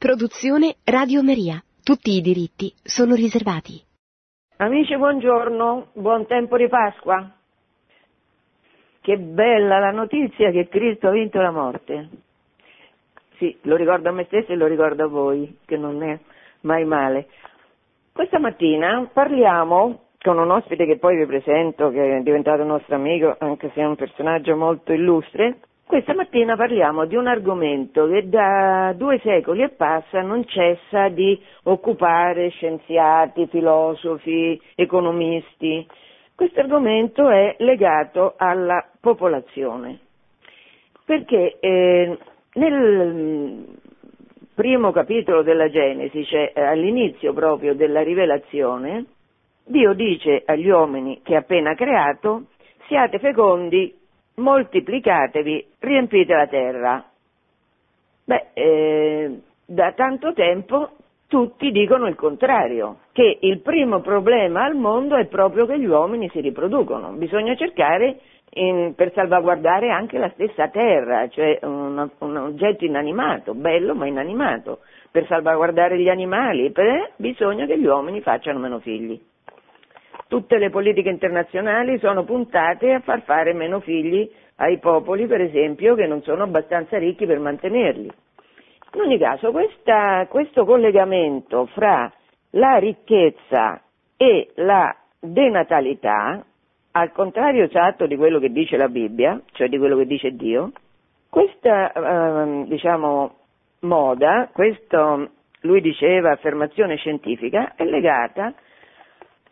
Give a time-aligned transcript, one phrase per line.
[0.00, 1.62] Produzione Radio Maria.
[1.84, 3.84] Tutti i diritti sono riservati.
[4.56, 7.30] Amici, buongiorno, buon tempo di Pasqua.
[9.02, 12.08] Che bella la notizia che Cristo ha vinto la morte.
[13.36, 16.18] Sì, lo ricordo a me stesso e lo ricordo a voi, che non è
[16.62, 17.26] mai male.
[18.10, 23.36] Questa mattina parliamo con un ospite che poi vi presento, che è diventato nostro amico,
[23.38, 25.58] anche se è un personaggio molto illustre,
[25.90, 31.36] questa mattina parliamo di un argomento che da due secoli e passa non cessa di
[31.64, 35.84] occupare scienziati, filosofi, economisti.
[36.36, 39.98] Questo argomento è legato alla popolazione,
[41.04, 42.16] perché eh,
[42.52, 43.66] nel
[44.54, 49.06] primo capitolo della Genesi, cioè all'inizio proprio della rivelazione,
[49.64, 52.44] Dio dice agli uomini che ha appena creato,
[52.86, 53.98] siate fecondi,
[54.40, 57.04] moltiplicatevi, riempite la terra.
[58.24, 60.90] Beh, eh, da tanto tempo
[61.30, 66.28] tutti dicono il contrario, che il primo problema al mondo è proprio che gli uomini
[66.30, 68.18] si riproducono, bisogna cercare
[68.54, 74.80] in, per salvaguardare anche la stessa terra, cioè un, un, oggetto inanimato, bello ma inanimato,
[75.08, 79.20] per salvaguardare gli animali, per, bisogna che gli uomini facciano meno figli.
[80.30, 85.96] Tutte le politiche internazionali sono puntate a far fare meno figli ai popoli, per esempio,
[85.96, 88.08] che non sono abbastanza ricchi per mantenerli.
[88.94, 92.08] In ogni caso, questa, questo collegamento fra
[92.50, 93.82] la ricchezza
[94.16, 96.44] e la denatalità,
[96.92, 100.70] al contrario esatto di quello che dice la Bibbia, cioè di quello che dice Dio,
[101.28, 103.34] questa eh, diciamo,
[103.80, 105.28] moda, questa,
[105.62, 108.54] lui diceva, affermazione scientifica, è legata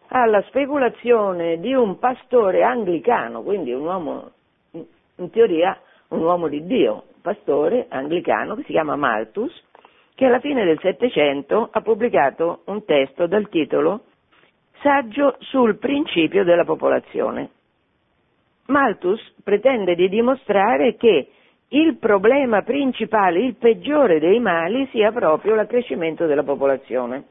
[0.09, 4.31] alla speculazione di un pastore anglicano, quindi un uomo,
[4.73, 5.79] in teoria
[6.09, 9.53] un uomo di Dio, pastore anglicano che si chiama Malthus,
[10.15, 14.03] che alla fine del Settecento ha pubblicato un testo dal titolo
[14.81, 17.51] Saggio sul principio della popolazione.
[18.67, 21.29] Malthus pretende di dimostrare che
[21.69, 27.25] il problema principale, il peggiore dei mali, sia proprio l'accrescimento della popolazione.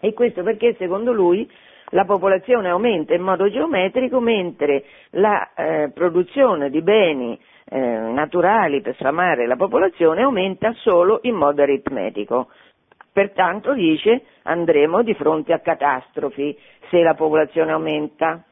[0.00, 1.48] E questo perché, secondo lui,
[1.94, 8.94] la popolazione aumenta in modo geometrico mentre la eh, produzione di beni eh, naturali per
[8.96, 12.48] sfamare la popolazione aumenta solo in modo aritmetico.
[13.12, 16.56] Pertanto dice andremo di fronte a catastrofi
[16.90, 18.42] se la popolazione aumenta.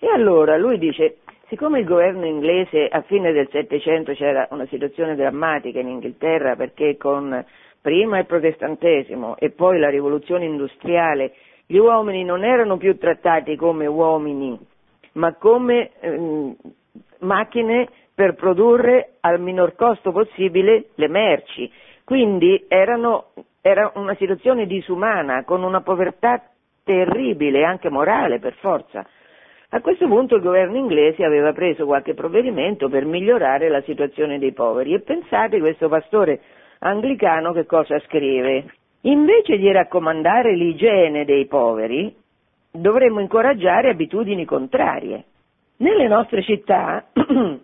[0.00, 5.14] E allora lui dice, siccome il governo inglese a fine del Settecento c'era una situazione
[5.14, 7.44] drammatica in Inghilterra perché con
[7.80, 11.32] prima il protestantesimo e poi la rivoluzione industriale
[11.70, 14.58] gli uomini non erano più trattati come uomini,
[15.12, 16.56] ma come eh,
[17.18, 21.70] macchine per produrre al minor costo possibile le merci.
[22.04, 26.42] Quindi erano, era una situazione disumana, con una povertà
[26.82, 29.06] terribile, anche morale per forza.
[29.68, 34.52] A questo punto il governo inglese aveva preso qualche provvedimento per migliorare la situazione dei
[34.52, 36.40] poveri e pensate questo pastore
[36.78, 38.64] anglicano che cosa scrive?
[39.02, 42.14] Invece di raccomandare l'igiene dei poveri,
[42.70, 45.24] dovremmo incoraggiare abitudini contrarie.
[45.76, 47.06] Nelle nostre città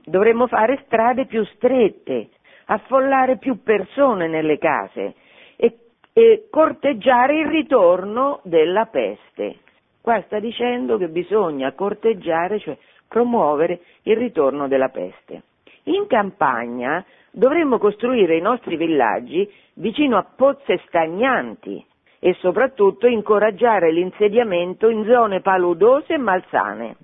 [0.04, 2.28] dovremmo fare strade più strette,
[2.66, 5.14] affollare più persone nelle case
[5.56, 5.78] e,
[6.12, 9.56] e corteggiare il ritorno della peste.
[10.00, 12.76] Qua sta dicendo che bisogna corteggiare, cioè
[13.08, 15.42] promuovere il ritorno della peste.
[15.84, 21.84] In campagna dovremmo costruire i nostri villaggi vicino a pozze stagnanti
[22.20, 26.96] e soprattutto incoraggiare l'insediamento in zone paludose e malsane.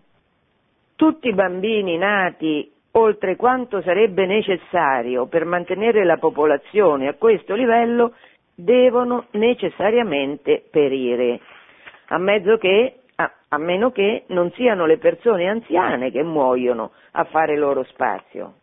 [0.95, 8.15] Tutti i bambini nati oltre quanto sarebbe necessario per mantenere la popolazione a questo livello
[8.55, 11.41] devono necessariamente perire,
[12.09, 12.19] a,
[12.59, 17.85] che, a, a meno che non siano le persone anziane che muoiono a fare loro
[17.85, 18.55] spazio.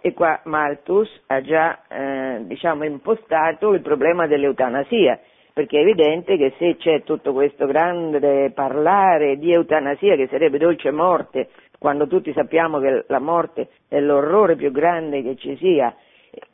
[0.00, 5.18] E qua Malthus ha già eh, diciamo, impostato il problema dell'eutanasia,
[5.52, 10.92] perché è evidente che se c'è tutto questo grande parlare di eutanasia che sarebbe dolce
[10.92, 15.92] morte, quando tutti sappiamo che la morte è l'orrore più grande che ci sia,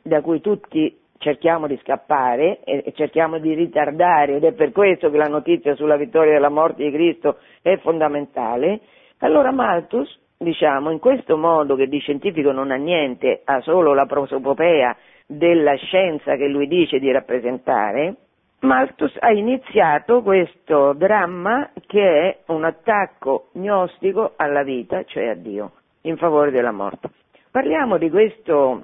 [0.01, 5.17] da cui tutti cerchiamo di scappare e cerchiamo di ritardare ed è per questo che
[5.17, 8.79] la notizia sulla vittoria della morte di Cristo è fondamentale,
[9.19, 14.05] allora Malthus diciamo, in questo modo che di scientifico non ha niente, ha solo la
[14.05, 14.95] prosopopea
[15.25, 18.15] della scienza che lui dice di rappresentare,
[18.59, 25.73] Malthus ha iniziato questo dramma che è un attacco gnostico alla vita, cioè a Dio,
[26.01, 27.09] in favore della morte.
[27.51, 28.83] Parliamo di questo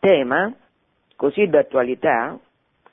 [0.00, 0.52] tema,
[1.14, 2.38] così d'attualità,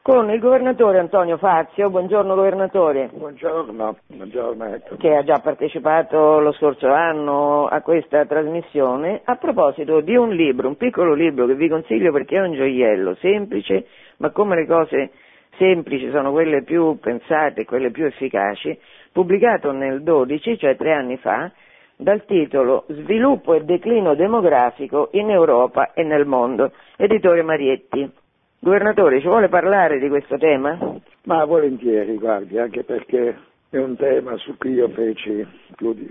[0.03, 1.89] con il governatore Antonio Fazio.
[1.89, 3.09] Buongiorno governatore.
[3.13, 4.97] Buongiorno, buongiorno ecco.
[4.97, 10.67] Che ha già partecipato lo scorso anno a questa trasmissione a proposito di un libro,
[10.67, 13.85] un piccolo libro che vi consiglio perché è un gioiello, semplice,
[14.17, 15.11] ma come le cose
[15.57, 18.77] semplici sono quelle più pensate, quelle più efficaci,
[19.13, 21.49] pubblicato nel 12, cioè tre anni fa,
[21.95, 28.21] dal titolo Sviluppo e declino demografico in Europa e nel mondo, editore Marietti.
[28.63, 30.79] Governatore, ci vuole parlare di questo tema?
[31.25, 33.37] Ma volentieri, guardi, anche perché
[33.69, 35.45] è un tema su cui io feci
[35.75, 36.09] più di,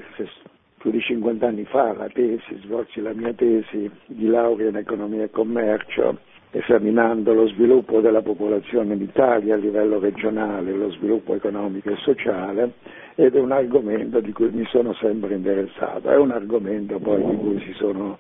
[0.77, 5.23] più di 50 anni fa la tesi, svolsi la mia tesi di laurea in economia
[5.23, 6.19] e commercio,
[6.51, 12.73] esaminando lo sviluppo della popolazione in Italia a livello regionale, lo sviluppo economico e sociale,
[13.15, 17.37] ed è un argomento di cui mi sono sempre interessato, è un argomento poi di
[17.37, 18.19] cui si sono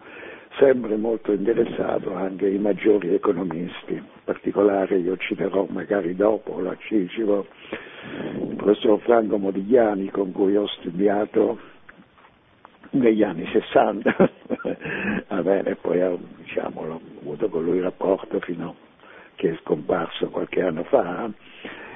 [0.58, 7.46] sempre molto interessato anche i maggiori economisti, in particolare io citerò magari dopo la Cicero,
[8.49, 11.58] il professor Franco Modigliani con cui ho studiato
[12.90, 14.16] negli anni 60,
[15.28, 18.90] va bene, poi ho, diciamo, ho avuto con lui rapporto fino a
[19.43, 21.28] che è scomparso qualche anno fa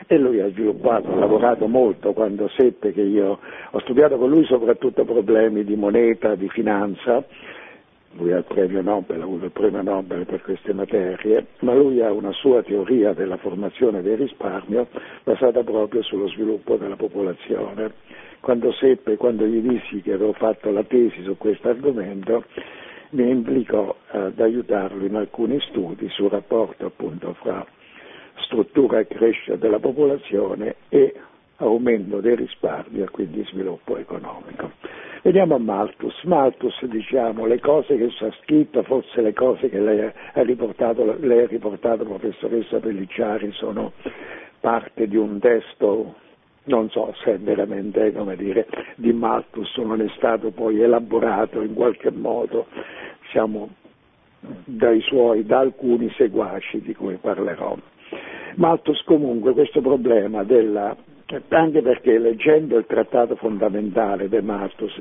[0.08, 3.38] e lui ha sviluppato, ha lavorato molto quando seppe che io
[3.70, 7.24] ho studiato con lui soprattutto problemi di moneta, di finanza
[8.16, 12.00] lui ha il premio Nobel, ha avuto il premio Nobel per queste materie, ma lui
[12.00, 14.88] ha una sua teoria della formazione del risparmio
[15.22, 17.92] basata proprio sullo sviluppo della popolazione.
[18.40, 22.44] Quando seppe, quando gli dissi che avevo fatto la tesi su questo argomento,
[23.10, 27.64] mi implicò ad aiutarlo in alcuni studi sul rapporto appunto fra
[28.40, 31.14] struttura e crescita della popolazione e
[31.56, 34.72] aumento dei risparmi e quindi sviluppo economico.
[35.22, 36.22] Veniamo a Malthus.
[36.24, 41.42] Malthus, diciamo, le cose che ha scritto, forse le cose che lei ha riportato, lei
[41.42, 43.92] ha riportato professoressa Pellicciari, sono
[44.60, 46.14] parte di un testo,
[46.64, 52.10] non so se veramente, come dire, di Malthus non è stato poi elaborato in qualche
[52.10, 52.66] modo,
[53.22, 53.68] diciamo,
[55.00, 57.76] suoi, da alcuni seguaci di cui parlerò.
[58.56, 60.96] Malthus comunque questo problema della
[61.48, 65.00] anche perché leggendo il trattato fondamentale De Mastus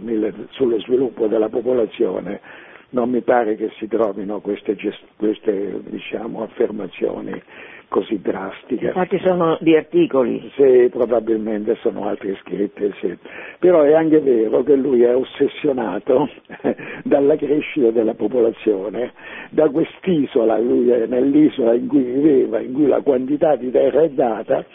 [0.50, 2.42] sullo sviluppo della popolazione
[2.90, 4.76] non mi pare che si trovino queste,
[5.18, 7.42] queste diciamo, affermazioni
[7.88, 8.88] così drastiche.
[8.88, 10.52] Infatti sono di articoli.
[10.56, 13.18] Sì, probabilmente sono altri scritti, sì.
[13.60, 16.30] Però è anche vero che lui è ossessionato
[17.04, 19.14] dalla crescita della popolazione,
[19.50, 24.10] da quest'isola, lui è nell'isola in cui viveva, in cui la quantità di terra è
[24.10, 24.66] data,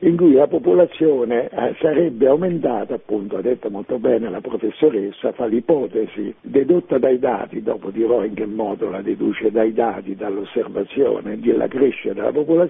[0.00, 5.44] in cui la popolazione eh, sarebbe aumentata, appunto, ha detto molto bene la professoressa, fa
[5.44, 11.68] l'ipotesi dedotta dai dati, dopo dirò in che modo la deduce dai dati, dall'osservazione della
[11.68, 12.68] crescita della popolazione,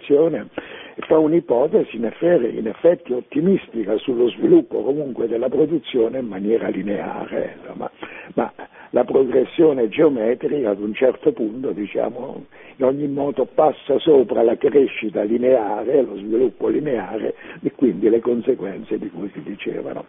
[1.06, 7.56] fa un'ipotesi in effetti, in effetti ottimistica sullo sviluppo comunque della produzione in maniera lineare,
[7.58, 7.90] insomma,
[8.34, 8.52] ma
[8.90, 12.44] la progressione geometrica ad un certo punto diciamo,
[12.76, 18.98] in ogni modo passa sopra la crescita lineare, lo sviluppo lineare e quindi le conseguenze
[18.98, 20.06] di cui si dicevano.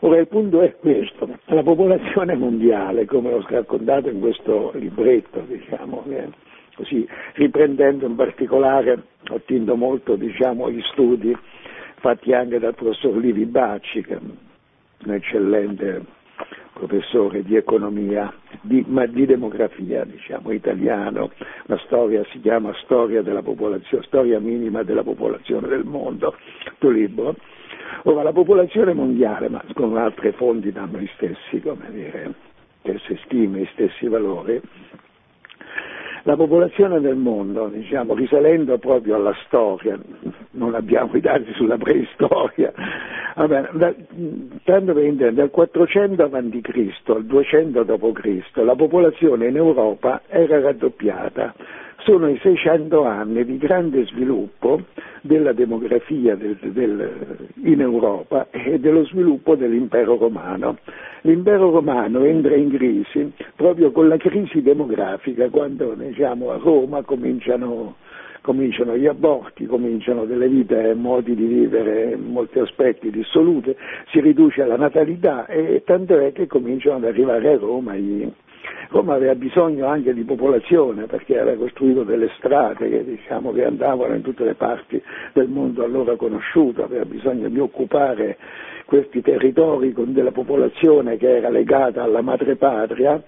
[0.00, 6.04] Ora il punto è questo, la popolazione mondiale, come ho raccontato in questo libretto, diciamo,
[6.74, 11.36] così, riprendendo in particolare, attinto molto diciamo, gli studi
[12.00, 16.02] fatti anche dal professor Livi Bacci, che è un eccellente
[16.74, 21.30] professore di economia, di, ma di demografia, diciamo, italiano,
[21.64, 23.22] la storia si chiama Storia
[24.02, 26.36] Storia minima della popolazione del mondo,
[26.78, 27.36] tuo libro.
[28.02, 32.34] Ora la popolazione mondiale, ma con altre fonti danno gli stessi, come dire,
[32.80, 34.60] stesse stime, gli stessi valori,
[36.24, 39.98] la popolazione del mondo, diciamo, risalendo proprio alla storia,
[40.52, 42.72] non abbiamo i dati sulla preistoria,
[43.34, 43.92] Vabbè, da,
[44.62, 47.10] tanto per intendere, dal 400 a.C.
[47.10, 48.56] al 200 d.C.
[48.62, 51.54] la popolazione in Europa era raddoppiata.
[52.04, 54.78] Sono i 600 anni di grande sviluppo
[55.22, 60.76] della demografia del, del, in Europa e dello sviluppo dell'impero romano.
[61.22, 67.94] L'impero romano entra in crisi proprio con la crisi demografica, quando diciamo, a Roma cominciano
[68.42, 73.74] cominciano gli aborti, cominciano delle vite e modi di vivere in molti aspetti dissolute,
[74.10, 78.30] si riduce la natalità e tanto è che cominciano ad arrivare a Roma gli,
[78.88, 84.14] Roma aveva bisogno anche di popolazione perché aveva costruito delle strade che, diciamo, che, andavano
[84.14, 85.02] in tutte le parti
[85.32, 88.36] del mondo allora conosciuto, aveva bisogno di occupare
[88.84, 93.22] questi territori con della popolazione che era legata alla madrepatria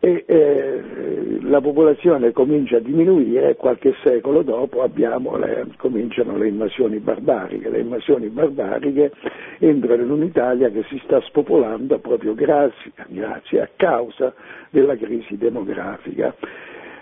[0.00, 6.98] e eh, la popolazione comincia a diminuire e qualche secolo dopo le, cominciano le invasioni
[6.98, 7.68] barbariche.
[7.68, 9.12] Le invasioni barbariche
[9.58, 14.32] entrano in un'Italia che si sta spopolando proprio grazie, grazie a causa
[14.70, 16.32] della crisi demografica.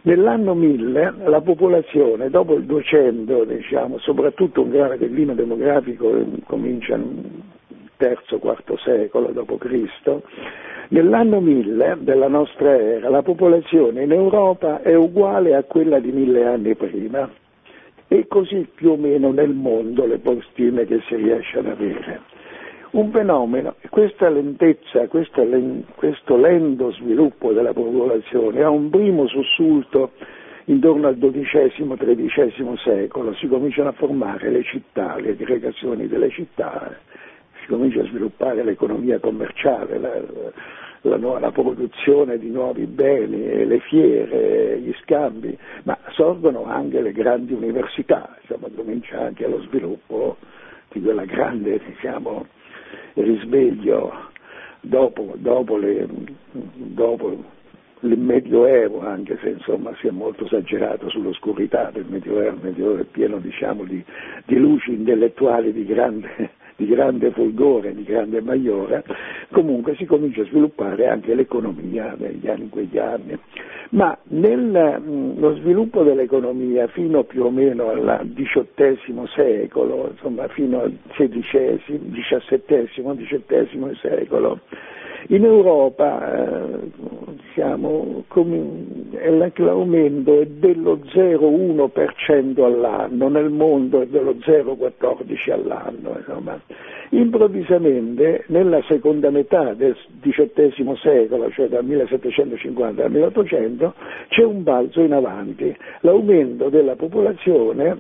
[0.02, 6.96] Nell'anno 1000 la popolazione, dopo il 200, diciamo, soprattutto un grave declino demografico comincia
[8.40, 10.20] quarto secolo d.C.,
[10.88, 16.44] nell'anno 1000 della nostra era la popolazione in Europa è uguale a quella di mille
[16.44, 17.28] anni prima
[18.08, 22.34] e così più o meno nel mondo le stime che si riesce ad avere
[22.96, 25.46] un fenomeno, questa lentezza, questo,
[25.96, 30.12] questo lento sviluppo della popolazione ha un primo sussulto
[30.66, 36.96] intorno al XII-XIII secolo, si cominciano a formare le città, le aggregazioni delle città,
[37.66, 40.22] si comincia a sviluppare l'economia commerciale, la,
[41.02, 47.52] la, la, produzione di nuovi beni, le fiere, gli scambi, ma sorgono anche le grandi
[47.52, 50.36] università, insomma, comincia anche lo sviluppo
[50.92, 52.46] di quella grande diciamo,
[53.14, 54.12] risveglio
[54.80, 56.06] dopo, dopo, le,
[56.52, 57.36] dopo
[58.00, 63.04] il Medioevo, anche se insomma si è molto esagerato sull'oscurità del Medioevo, il Medioevo è
[63.04, 64.02] pieno diciamo, di,
[64.44, 69.02] di luci intellettuali di grande di grande fulgore, di grande maiore,
[69.50, 73.38] comunque si comincia a sviluppare anche l'economia negli anni, in quegli anni.
[73.90, 81.80] Ma nello sviluppo dell'economia fino più o meno al XVIII secolo, insomma fino al XVI,
[82.10, 84.60] XVII, XVIII secolo,
[85.28, 86.90] in Europa eh,
[87.56, 88.24] diciamo,
[89.56, 96.14] l'aumento è dello 0,1% all'anno, nel mondo è dello 0,14% all'anno.
[96.18, 96.60] Insomma.
[97.10, 103.94] Improvvisamente nella seconda metà del XVIII secolo, cioè dal 1750 al 1800,
[104.28, 105.74] c'è un balzo in avanti.
[106.00, 107.98] L'aumento della popolazione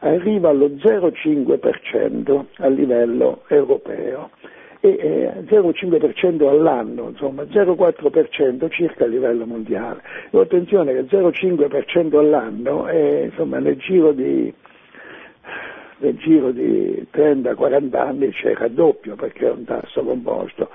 [0.00, 4.30] arriva allo 0,5% a livello europeo
[4.84, 10.02] e 0,5% all'anno, insomma 0,4% circa a livello mondiale.
[10.30, 14.52] E attenzione che 0,5% all'anno è insomma, nel giro di
[15.98, 20.68] nel giro di 30-40 anni c'è raddoppio perché è un tasso composto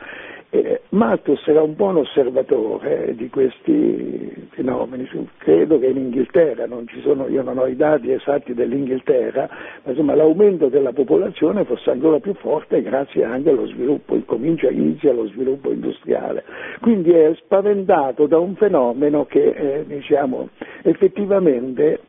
[0.49, 7.27] eh, Malthus era un buon osservatore di questi fenomeni, credo che in Inghilterra, non sono,
[7.27, 9.49] io non ho i dati esatti dell'Inghilterra,
[9.83, 15.11] ma insomma l'aumento della popolazione fosse ancora più forte grazie anche allo sviluppo, incomincia, inizia
[15.11, 16.45] lo sviluppo industriale.
[16.79, 20.49] Quindi è spaventato da un fenomeno che eh, diciamo,
[20.83, 21.99] effettivamente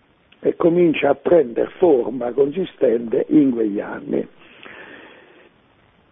[0.40, 4.26] eh, comincia a prendere forma consistente in quegli anni.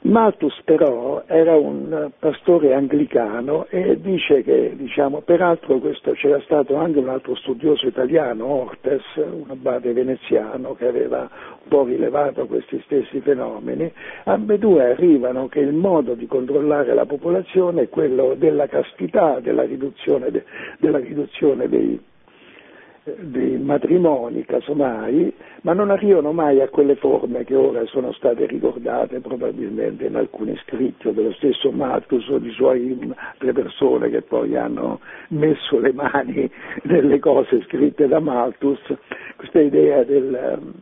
[0.06, 7.00] Malthus però era un pastore anglicano e dice che, diciamo, peraltro questo, c'era stato anche
[7.00, 13.20] un altro studioso italiano, Ortes, un abate veneziano che aveva un po' rilevato questi stessi
[13.20, 13.92] fenomeni,
[14.24, 20.30] ambedue arrivano che il modo di controllare la popolazione è quello della castità, della riduzione,
[20.30, 20.44] de,
[20.78, 22.00] della riduzione dei
[23.14, 25.32] di matrimoni, casomai,
[25.62, 30.56] ma non arrivano mai a quelle forme che ora sono state ricordate probabilmente in alcuni
[30.64, 36.50] scritti dello stesso Malthus o di suoi altre persone che poi hanno messo le mani
[36.82, 38.80] nelle cose scritte da Malthus,
[39.36, 40.72] questa idea del,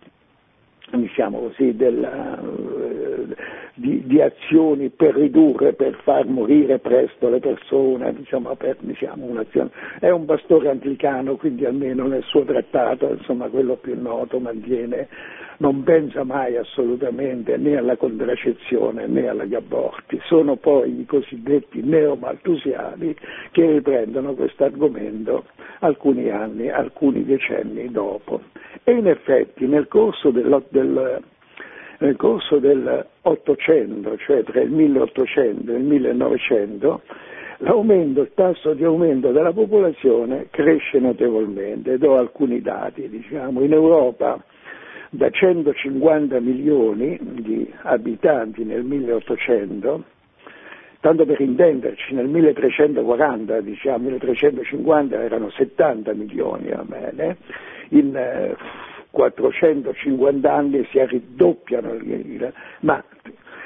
[0.97, 2.39] diciamo così, della,
[3.75, 9.45] di, di, azioni per ridurre, per far morire presto le persone, diciamo, per, diciamo,
[9.99, 15.09] È un pastore anglicano, quindi almeno nel suo trattato, insomma, quello più noto, mantiene,
[15.59, 20.21] non pensa mai assolutamente né alla contraccezione né agli aborti.
[20.25, 23.15] Sono poi i cosiddetti neomaltusiani
[23.53, 25.45] che riprendono questo argomento
[25.81, 28.41] alcuni anni, alcuni decenni dopo.
[28.85, 31.23] E in effetti nel corso del, del
[32.59, 37.01] dell'Ottocento, cioè tra il 1800 e il 1900,
[37.59, 41.97] l'aumento, il tasso di aumento della popolazione cresce notevolmente.
[41.99, 44.43] Do alcuni dati, diciamo, in Europa
[45.11, 50.05] da 150 milioni di abitanti nel 1800,
[51.01, 57.37] tanto per intenderci, nel 1340, diciamo 1350 erano 70 milioni, bene,
[57.99, 58.57] in, eh,
[59.11, 61.97] 450 anni si raddoppiano,
[62.81, 63.03] ma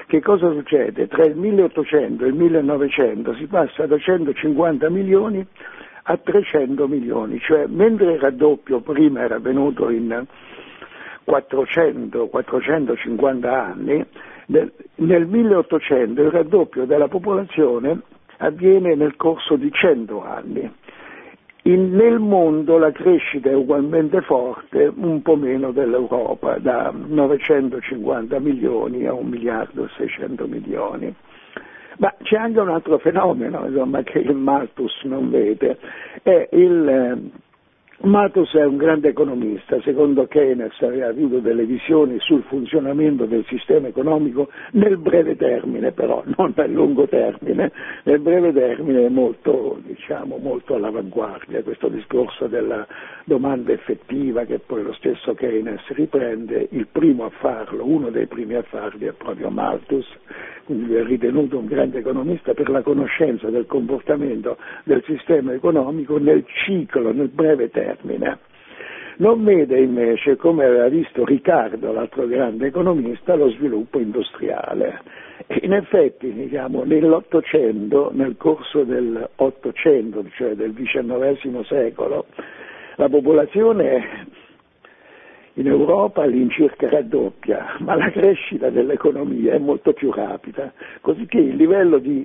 [0.07, 1.09] che cosa succede?
[1.09, 5.45] Tra il 1800 e il 1900 si passa da 150 milioni
[6.03, 10.25] a 300 milioni, cioè mentre il raddoppio prima era avvenuto in
[11.27, 14.05] 400-450 anni,
[14.47, 18.01] nel 1800 il raddoppio della popolazione
[18.39, 20.73] avviene nel corso di 100 anni.
[21.63, 29.07] In, nel mondo la crescita è ugualmente forte, un po' meno dell'Europa, da 950 milioni
[29.07, 31.15] a 1 miliardo e 600 milioni.
[31.99, 35.79] Ma c'è anche un altro fenomeno insomma, che il Malthus non vede,
[36.23, 37.31] è il,
[38.01, 43.89] Malthus è un grande economista, secondo Keynes aveva avuto delle visioni sul funzionamento del sistema
[43.89, 47.73] economico nel breve termine però, non nel lungo termine,
[48.05, 51.65] nel breve termine è molto, diciamo, molto all'avanguardia.
[51.65, 52.87] Questo discorso della
[53.25, 58.55] domanda effettiva che poi lo stesso Keynes riprende, il primo a farlo, uno dei primi
[58.55, 60.07] a farli è proprio Malthus,
[60.67, 66.45] quindi è ritenuto un grande economista per la conoscenza del comportamento del sistema economico nel
[66.65, 68.39] ciclo, nel breve termine termine.
[69.19, 75.01] Non vede invece, come aveva visto Riccardo, l'altro grande economista, lo sviluppo industriale.
[75.63, 82.27] In effetti, diciamo, nell'Ottocento, nel corso dell'Ottocento, cioè del XIX secolo,
[82.95, 84.27] la popolazione
[85.59, 91.99] in Europa all'incirca raddoppia, ma la crescita dell'economia è molto più rapida, cosicché il livello
[91.99, 92.25] di,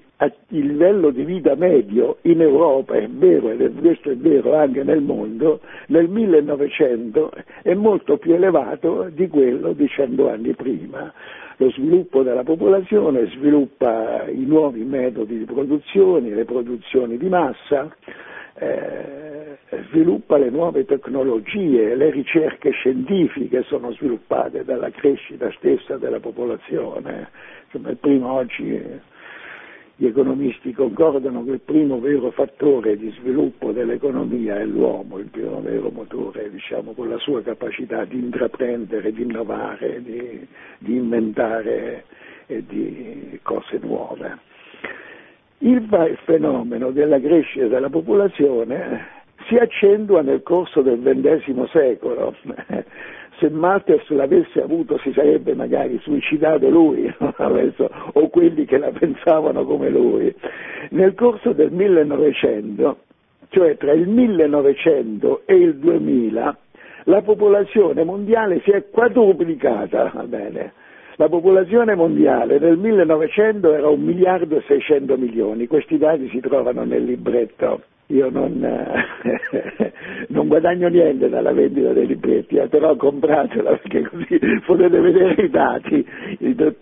[0.49, 5.01] il livello di vita medio in Europa è vero, ed questo è vero anche nel
[5.01, 7.31] mondo, nel 1900
[7.63, 11.11] è molto più elevato di quello di cento anni prima.
[11.57, 17.95] Lo sviluppo della popolazione sviluppa i nuovi metodi di produzione, le produzioni di massa,
[18.63, 27.29] eh, sviluppa le nuove tecnologie, le ricerche scientifiche sono sviluppate dalla crescita stessa della popolazione.
[27.65, 29.01] Insomma, il primo oggi
[29.95, 35.61] gli economisti concordano che il primo vero fattore di sviluppo dell'economia è l'uomo, il primo
[35.61, 40.47] vero motore, diciamo, con la sua capacità di intraprendere, di innovare, di,
[40.79, 42.05] di inventare
[42.47, 44.51] e di cose nuove.
[45.65, 45.87] Il
[46.25, 49.05] fenomeno della crescita della popolazione
[49.47, 52.35] si accentua nel corso del XX secolo.
[53.39, 59.89] Se Matters l'avesse avuto si sarebbe magari suicidato lui, o quelli che la pensavano come
[59.89, 60.35] lui.
[60.89, 62.97] Nel corso del 1900,
[63.47, 66.57] cioè tra il 1900 e il 2000,
[67.05, 70.73] la popolazione mondiale si è quadruplicata, bene?
[71.17, 76.83] La popolazione mondiale nel 1900 era 1 miliardo e 600 milioni, questi dati si trovano
[76.83, 77.81] nel libretto.
[78.07, 78.59] Io non,
[80.27, 85.49] non guadagno niente dalla vendita dei libretti, eh, però compratela perché così potete vedere i
[85.49, 86.05] dati.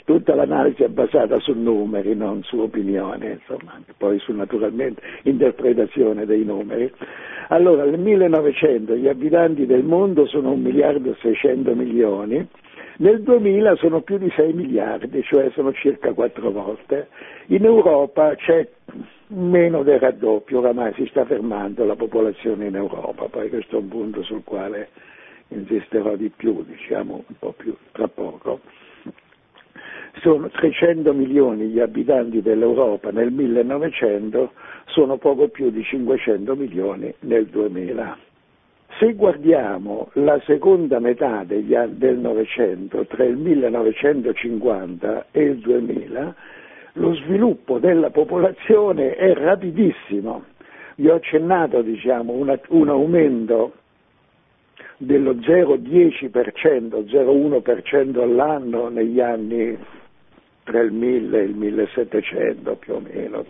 [0.03, 6.43] Tutta l'analisi è basata su numeri, non su opinione, insomma, poi su naturalmente interpretazione dei
[6.43, 6.91] numeri.
[7.49, 12.47] Allora, nel 1900 gli abitanti del mondo sono 1 miliardo e 600 milioni,
[12.97, 17.10] nel 2000 sono più di 6 miliardi, cioè sono circa 4 volte.
[17.47, 18.67] In Europa c'è
[19.34, 23.88] meno del raddoppio, oramai si sta fermando la popolazione in Europa, poi questo è un
[23.88, 24.89] punto sul quale
[25.50, 28.60] insisterò di più, diciamo un po' più tra poco.
[30.22, 34.52] Sono 300 milioni gli abitanti dell'Europa nel 1900,
[34.88, 38.17] sono poco più di 500 milioni nel 2000.
[39.00, 46.36] Se guardiamo la seconda metà degli del Novecento, tra il 1950 e il 2000,
[46.93, 50.43] lo sviluppo della popolazione è rapidissimo.
[50.95, 53.73] Vi ho accennato diciamo, una, un aumento
[54.97, 59.77] dello 0,10%, 0,1% all'anno negli anni
[60.63, 63.43] tra il 1000 e il 1700 più o meno,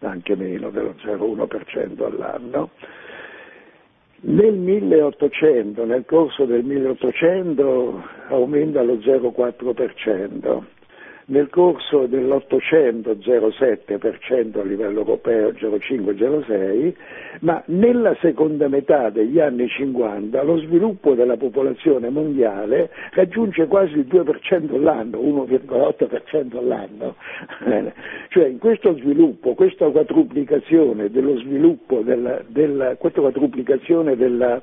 [0.00, 2.70] anche meno dello 0,1% all'anno
[4.26, 10.62] nel 1800, nel corso del 1800 aumenta lo 0,4%,
[11.26, 16.92] nel corso dell'Ottocento 0,7% a livello europeo, 0,5-0,6,
[17.40, 24.06] ma nella seconda metà degli anni 50 lo sviluppo della popolazione mondiale raggiunge quasi il
[24.06, 27.14] 2% all'anno, 1,8% all'anno.
[28.28, 34.60] cioè in questo sviluppo, questa quadruplicazione dello sviluppo, della, della, questa quadruplicazione della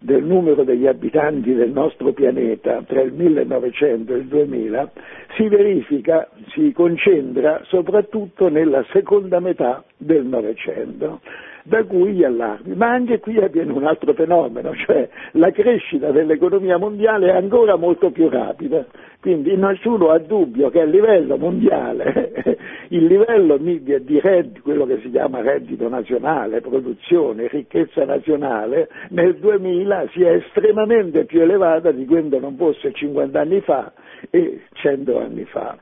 [0.00, 4.90] del numero degli abitanti del nostro pianeta tra il 1900 e il 2000
[5.36, 11.20] si verifica, si concentra soprattutto nella seconda metà del Novecento
[11.64, 12.74] da cui gli allarmi.
[12.74, 18.10] Ma anche qui avviene un altro fenomeno, cioè la crescita dell'economia mondiale è ancora molto
[18.10, 18.84] più rapida,
[19.20, 22.56] quindi nessuno ha dubbio che a livello mondiale
[22.88, 29.36] il livello di, di reddito, quello che si chiama reddito nazionale, produzione, ricchezza nazionale, nel
[29.36, 33.92] 2000 sia estremamente più elevata di quanto non fosse 50 anni fa
[34.30, 35.76] e 100 anni fa.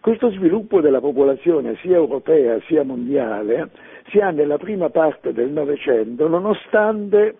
[0.00, 3.68] Questo sviluppo della popolazione sia europea sia mondiale
[4.08, 7.36] si ha nella prima parte del Novecento nonostante,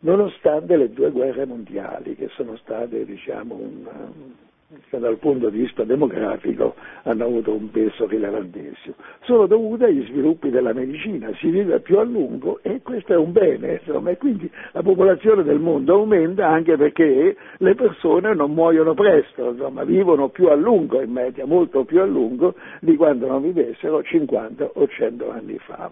[0.00, 3.88] nonostante, le due guerre mondiali che sono state diciamo, un,
[4.88, 8.94] che dal punto di vista demografico hanno avuto un peso rilevantissimo.
[9.22, 13.32] Sono dovute agli sviluppi della medicina, si vive più a lungo e questo è un
[13.32, 18.94] bene, insomma, e quindi la popolazione del mondo aumenta anche perché le persone non muoiono
[18.94, 23.42] presto, insomma, vivono più a lungo in media, molto più a lungo di quando non
[23.42, 25.90] vivessero 50 o 100 anni fa.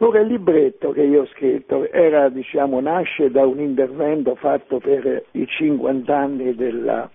[0.00, 5.24] Ora il libretto che io ho scritto era, diciamo, nasce da un intervento fatto per
[5.32, 7.10] i 50 anni della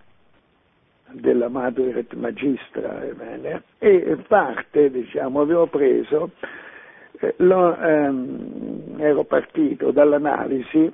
[1.13, 6.31] della Maduret Magistra ebbene, e parte, diciamo, avevo preso,
[7.19, 10.91] eh, lo, ehm, ero partito dall'analisi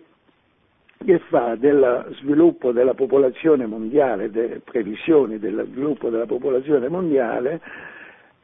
[1.03, 7.61] che fa dello sviluppo della popolazione mondiale, delle previsioni dello sviluppo della popolazione mondiale,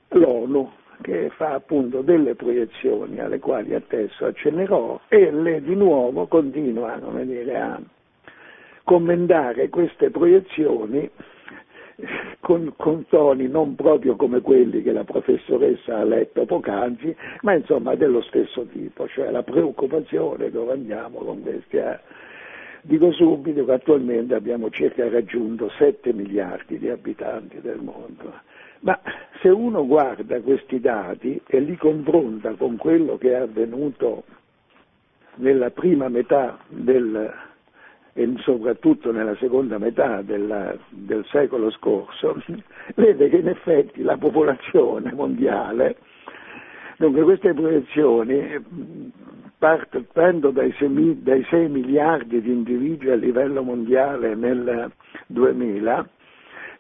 [0.10, 6.98] l'ONU, che fa appunto delle proiezioni alle quali adesso accennerò e le di nuovo continua
[7.24, 7.82] dire, a
[8.84, 11.10] commentare queste proiezioni
[12.40, 17.96] con, con, toni non proprio come quelli che la professoressa ha letto poc'anzi, ma insomma
[17.96, 21.78] dello stesso tipo, cioè la preoccupazione dove andiamo con questi.
[21.78, 22.00] Eh.
[22.82, 28.32] Dico subito che attualmente abbiamo circa raggiunto 7 miliardi di abitanti del mondo,
[28.82, 29.00] ma
[29.42, 34.24] se uno guarda questi dati e li confronta con quello che è avvenuto
[35.38, 37.34] nella prima metà del
[38.18, 42.42] e soprattutto nella seconda metà della, del secolo scorso,
[42.96, 45.98] vede che in effetti la popolazione mondiale,
[46.96, 49.12] dunque queste proiezioni
[49.58, 54.90] partendo dai 6, dai 6 miliardi di individui a livello mondiale nel
[55.28, 56.10] 2000,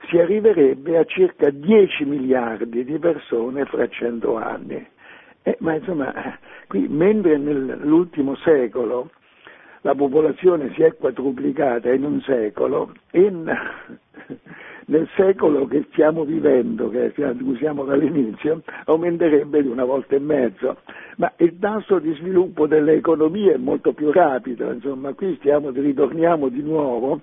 [0.07, 4.87] si arriverebbe a circa 10 miliardi di persone fra 100 anni.
[5.41, 6.13] Eh, ma insomma,
[6.67, 9.09] qui, mentre nell'ultimo secolo
[9.85, 13.45] la popolazione si è quadruplicata in un secolo, in,
[14.87, 17.13] nel secolo che stiamo vivendo, che
[17.59, 20.77] siamo dall'inizio, aumenterebbe di una volta e mezzo.
[21.17, 26.63] Ma il tasso di sviluppo dell'economia è molto più rapido, insomma, qui stiamo, ritorniamo di
[26.63, 27.21] nuovo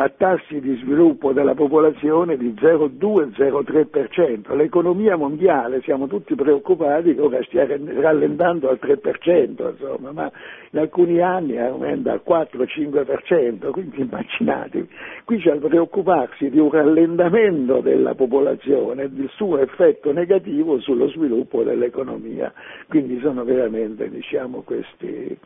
[0.00, 4.54] a tassi di sviluppo della popolazione di 0,2-0,3%.
[4.54, 10.30] L'economia mondiale, siamo tutti preoccupati che ora stia rallentando al 3%, insomma, ma
[10.70, 14.86] in alcuni anni aumenta al 4-5%, quindi immaginate,
[15.24, 21.08] qui c'è da preoccuparsi di un rallentamento della popolazione e del suo effetto negativo sullo
[21.08, 22.52] sviluppo dell'economia,
[22.86, 25.36] quindi sono veramente diciamo, questi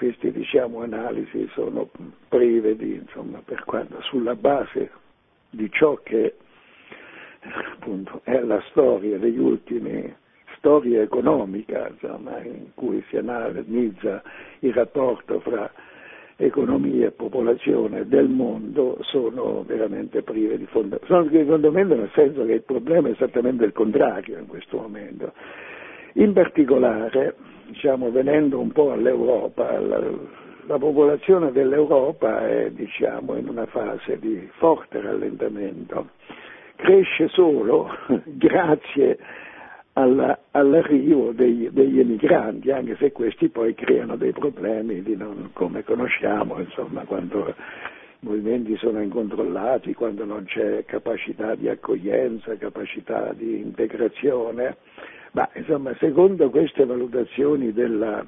[0.00, 1.90] queste diciamo, analisi sono
[2.28, 4.90] prive di, insomma, per quanto sulla base
[5.50, 6.36] di ciò che
[7.74, 10.10] appunto, è la storia degli ultimi,
[10.56, 14.22] storia economica, insomma, in cui si analizza
[14.60, 15.70] il rapporto fra
[16.36, 21.04] economia e popolazione del mondo sono veramente prive di fondamento.
[21.04, 25.34] Sono di fondamento nel senso che il problema è esattamente il contrario in questo momento.
[26.14, 27.34] In particolare
[27.70, 30.00] diciamo, venendo un po' all'Europa, la,
[30.66, 36.10] la popolazione dell'Europa è diciamo, in una fase di forte rallentamento,
[36.76, 37.88] cresce solo
[38.24, 39.18] grazie
[39.94, 46.58] alla, all'arrivo degli, degli, emigranti, anche se questi poi creano dei problemi non, come conosciamo,
[46.58, 47.54] insomma, quando i
[48.26, 54.76] movimenti sono incontrollati, quando non c'è capacità di accoglienza, capacità di integrazione
[55.32, 58.24] ma insomma, secondo queste valutazioni della,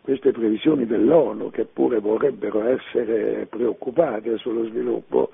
[0.00, 5.30] queste previsioni dell'ONU, che pure vorrebbero essere preoccupate sullo sviluppo,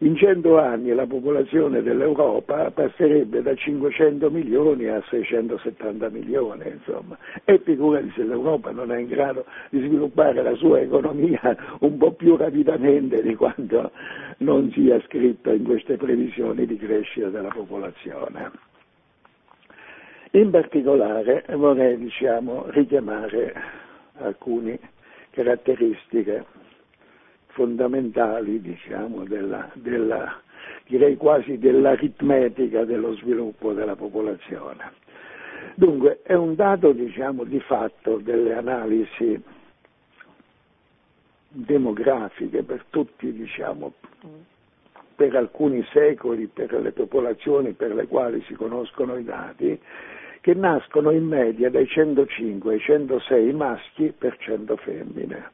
[0.00, 7.18] in cento anni la popolazione dell'Europa passerebbe da 500 milioni a 670 milioni, insomma.
[7.44, 11.40] E figurati se l'Europa non è in grado di sviluppare la sua economia
[11.80, 13.90] un po' più rapidamente di quanto
[14.38, 18.67] non sia scritto in queste previsioni di crescita della popolazione.
[20.32, 23.54] In particolare vorrei diciamo, richiamare
[24.18, 24.78] alcune
[25.30, 26.44] caratteristiche
[27.46, 30.40] fondamentali diciamo, della, della,
[30.86, 34.92] direi quasi dell'aritmetica dello sviluppo della popolazione.
[35.74, 39.42] Dunque è un dato diciamo, di fatto delle analisi
[41.48, 43.94] demografiche per tutti, diciamo,
[45.14, 49.80] per alcuni secoli, per le popolazioni per le quali si conoscono i dati,
[50.48, 55.50] che nascono in media dai 105 ai 106 maschi per 100 femmine.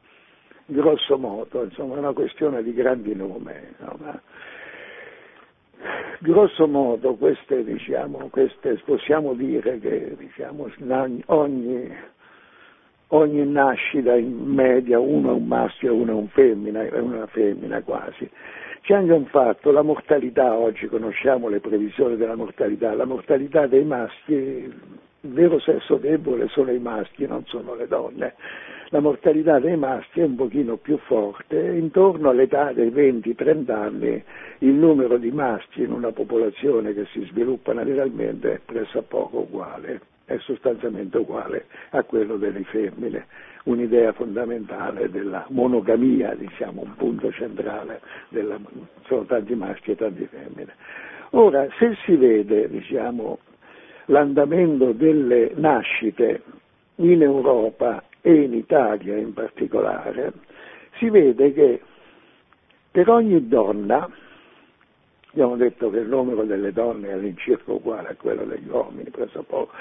[0.67, 3.75] Grosso modo, insomma, è una questione di grandi numeri.
[3.79, 4.21] No?
[6.19, 10.71] grosso modo queste, diciamo, queste, possiamo dire che diciamo,
[11.25, 11.93] ogni,
[13.07, 17.81] ogni, nascita in media uno è un maschio e uno è un femmina, una femmina
[17.81, 18.29] quasi.
[18.87, 24.33] Anche un fatto, la mortalità, oggi conosciamo le previsioni della mortalità, la mortalità dei maschi,
[24.33, 24.73] il
[25.21, 28.35] vero sesso debole sono i maschi, non sono le donne.
[28.89, 34.23] La mortalità dei maschi è un pochino più forte, intorno all'età dei 20-30 anni
[34.59, 40.37] il numero di maschi in una popolazione che si sviluppa naturalmente è pressappoco uguale, è
[40.37, 43.25] sostanzialmente uguale a quello delle femmine,
[43.65, 48.59] un'idea fondamentale della monogamia, diciamo, un punto centrale, della,
[49.05, 50.73] sono tanti maschi e tanti femmine.
[51.31, 53.39] Ora, se si vede diciamo,
[54.05, 56.43] l'andamento delle nascite
[56.97, 60.33] in Europa e in Italia in particolare,
[60.97, 61.81] si vede che
[62.91, 64.09] per ogni donna,
[65.31, 69.43] abbiamo detto che il numero delle donne è all'incirca uguale a quello degli uomini, preso
[69.43, 69.73] poco,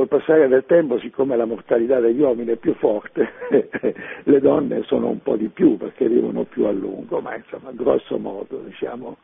[0.00, 3.32] col passare del tempo, siccome la mortalità degli uomini è più forte,
[4.24, 8.16] le donne sono un po' di più perché vivono più a lungo, ma insomma, grosso
[8.16, 9.18] modo, diciamo,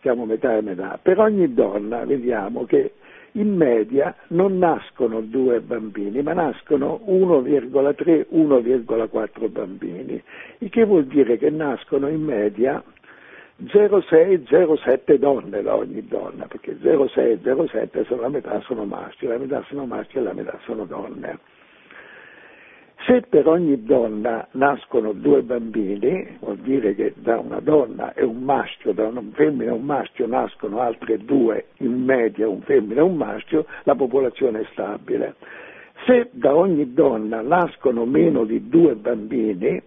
[0.00, 0.98] siamo metà e metà.
[1.02, 2.94] Per ogni donna vediamo che
[3.32, 10.22] in media non nascono due bambini, ma nascono 1,3-1,4 bambini,
[10.58, 12.82] il che vuol dire che nascono in media
[13.62, 19.86] 0,6-0,7 donne da ogni donna, perché 0,6-0,7 sono la metà sono maschi, la metà sono
[19.86, 21.38] maschi e la metà sono donne.
[23.06, 28.42] Se per ogni donna nascono due bambini, vuol dire che da una donna e un
[28.42, 33.04] maschio, da una femmina e un maschio nascono altre due, in media un femmina e
[33.04, 35.34] un maschio, la popolazione è stabile.
[36.06, 39.82] Se da ogni donna nascono meno di due bambini,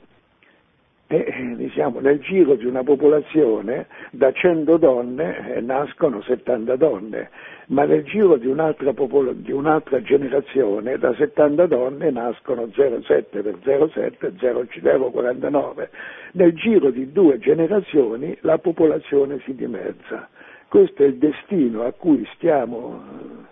[1.08, 7.30] eh, diciamo, nel giro di una popolazione da 100 donne eh, nascono 70 donne,
[7.67, 13.58] ma nel giro di un'altra, popolo- di un'altra, generazione da 70 donne nascono 0,7 per
[13.63, 15.89] 0,7, 0,49.
[16.34, 20.28] Nel giro di due generazioni la popolazione si dimezza.
[20.67, 23.46] Questo è il destino a cui stiamo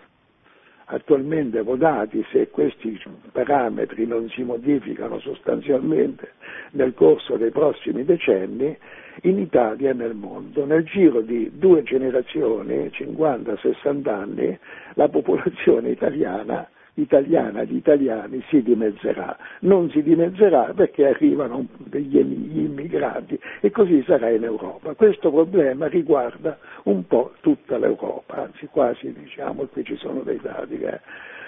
[0.86, 3.00] attualmente votati, se questi
[3.32, 6.32] parametri non si modificano sostanzialmente
[6.72, 8.76] nel corso dei prossimi decenni,
[9.22, 10.64] in Italia e nel mondo.
[10.66, 14.58] Nel giro di due generazioni, 50-60 anni,
[14.94, 19.36] la popolazione italiana italiana di italiani si dimezzerà.
[19.60, 24.94] Non si dimezzerà perché arrivano degli immigrati e così sarà in Europa.
[24.94, 30.78] Questo problema riguarda un po' tutta l'Europa, anzi quasi diciamo, qui ci sono dei dati
[30.78, 31.00] che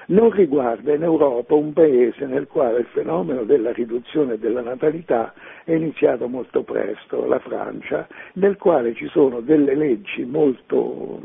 [0.08, 5.34] non riguarda in Europa un paese nel quale il fenomeno della riduzione della natalità
[5.64, 11.20] è iniziato molto presto, la Francia, nel quale ci sono delle leggi molto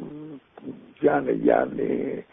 [1.00, 2.24] già negli anni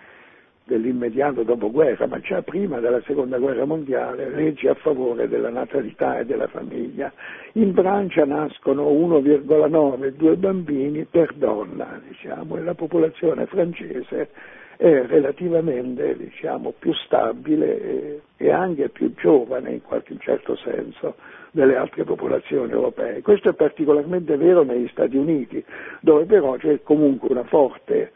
[0.70, 6.24] dell'immediato dopoguerra, ma già prima della seconda guerra mondiale, leggi a favore della natalità e
[6.24, 7.12] della famiglia.
[7.54, 14.28] In Francia nascono 1,9, due bambini per donna, diciamo, e la popolazione francese
[14.76, 21.16] è relativamente diciamo, più stabile e, e, anche più giovane in qualche certo senso
[21.50, 23.22] delle altre popolazioni europee.
[23.22, 25.62] Questo è particolarmente vero negli Stati Uniti,
[26.00, 28.12] dove però c'è comunque una forte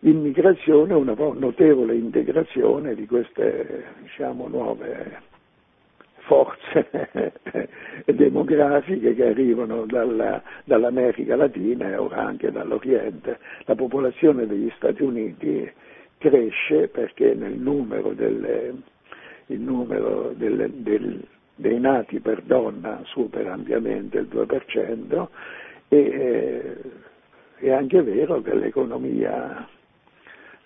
[0.00, 5.36] immigrazione, una notevole integrazione di queste diciamo, nuove
[6.28, 6.88] forze
[8.04, 13.38] demografiche che arrivano dalla, dall'America Latina e ora anche dall'Oriente.
[13.64, 15.70] La popolazione degli Stati Uniti
[16.18, 18.74] cresce perché nel numero, delle,
[19.46, 25.26] numero delle, del, dei nati per donna supera ampiamente il 2%
[25.88, 26.76] e eh,
[27.56, 29.66] è anche vero che l'economia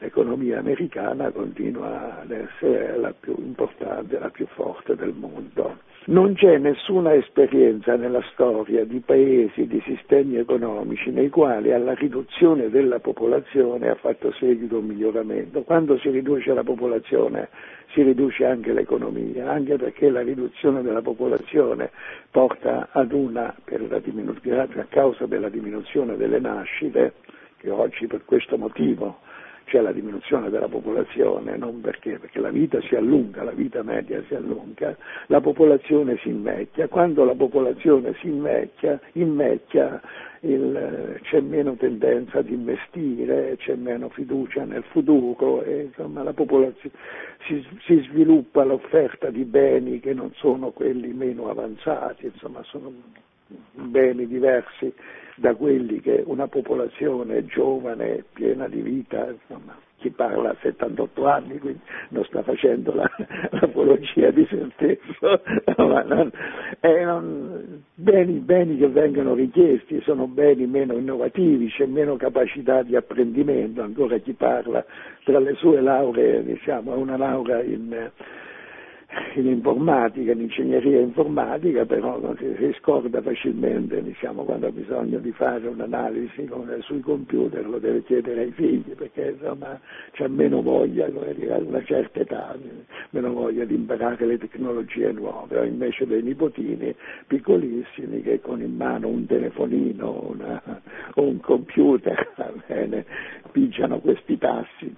[0.03, 5.79] l'economia americana continua ad essere la più importante, la più forte del mondo.
[6.07, 12.69] Non c'è nessuna esperienza nella storia di paesi, di sistemi economici nei quali alla riduzione
[12.71, 15.63] della popolazione ha fatto seguito un miglioramento.
[15.63, 17.49] Quando si riduce la popolazione
[17.93, 21.93] si riduce anche l'economia, anche perché la riduzione della popolazione
[22.33, 27.13] porta ad una, a causa della diminuzione delle nascite,
[27.59, 29.19] che oggi per questo motivo
[29.73, 34.23] c'è la diminuzione della popolazione, non perché, perché la vita si allunga, la vita media
[34.29, 34.95] si allunga,
[35.29, 39.99] la popolazione si invecchia, quando la popolazione si invecchia, invecchia
[40.41, 46.35] il, c'è meno tendenza ad investire, c'è meno fiducia nel futuro e insomma la
[47.47, 52.93] si, si sviluppa l'offerta di beni che non sono quelli meno avanzati, insomma sono
[53.73, 54.93] beni diversi
[55.43, 61.59] da quelli che una popolazione giovane, piena di vita, insomma, chi parla a 78 anni,
[61.59, 63.11] quindi non sta facendo la,
[63.51, 65.43] l'apologia di se stesso,
[65.83, 66.31] ma non,
[66.79, 72.95] eh, non, beni, beni, che vengono richiesti sono beni meno innovativi, c'è meno capacità di
[72.95, 74.85] apprendimento, ancora chi parla
[75.25, 78.11] tra le sue lauree, diciamo, ha una laurea in
[79.35, 85.67] in informatica, in ingegneria informatica, però si, scorda facilmente diciamo, quando ha bisogno di fare
[85.69, 86.49] un'analisi
[86.81, 89.79] sui computer, lo deve chiedere ai figli perché insomma
[90.13, 92.57] c'è meno voglia, a una certa età,
[93.11, 96.95] meno voglia di imparare le tecnologie nuove, o invece dei nipotini
[97.27, 100.63] piccolissimi che con in mano un telefonino una,
[101.15, 102.33] o un computer
[102.67, 103.05] bene,
[103.51, 104.95] pigiano questi tassi,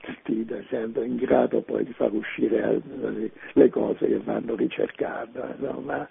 [0.68, 2.81] sempre in grado poi di far uscire
[3.53, 6.08] le cose cose che vanno ricercate, insomma,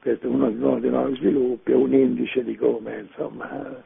[0.00, 3.82] questo è uno, uno dei nuovi sviluppi, è un indice di come insomma,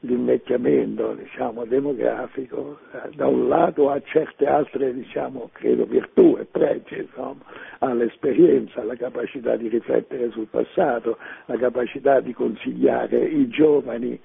[0.00, 2.78] l'invecchiamento diciamo, demografico
[3.14, 7.42] da un lato ha certe altre diciamo, credo, virtù e pregi, insomma,
[7.78, 14.18] ha l'esperienza, la capacità di riflettere sul passato, la capacità di consigliare i giovani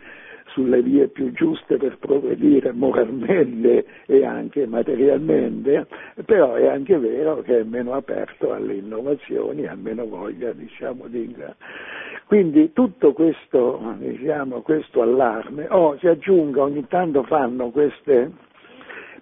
[0.47, 5.87] sulle vie più giuste per progredire moralmente e anche materialmente,
[6.25, 11.35] però è anche vero che è meno aperto alle innovazioni, ha meno voglia diciamo, di...
[12.27, 18.31] Quindi tutto questo, diciamo, questo allarme, oh, si aggiunga, ogni tanto fanno queste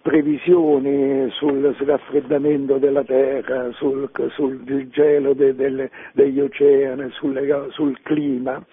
[0.02, 8.64] previsioni sul raffreddamento della terra, sul, sul gelo de, de, degli oceani, sulle, sul clima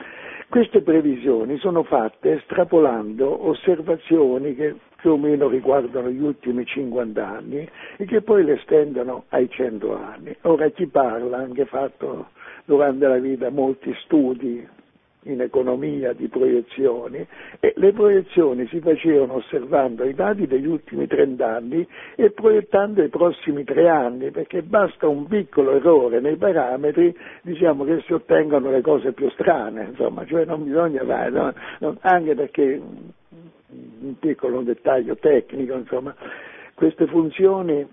[0.51, 7.67] queste previsioni sono fatte estrapolando osservazioni che più o meno riguardano gli ultimi 50 anni
[7.97, 10.37] e che poi le estendono ai 100 anni.
[10.43, 12.31] Ora chi parla ha anche fatto
[12.65, 14.67] durante la vita molti studi
[15.25, 17.27] in economia di proiezioni
[17.61, 23.09] e le proiezioni si facevano osservando i dati degli ultimi 30 anni e proiettando i
[23.09, 28.81] prossimi tre anni perché basta un piccolo errore nei parametri diciamo che si ottengono le
[28.81, 31.31] cose più strane insomma cioè non bisogna fare?
[31.81, 36.15] No, anche perché un piccolo dettaglio tecnico insomma
[36.75, 37.87] queste funzioni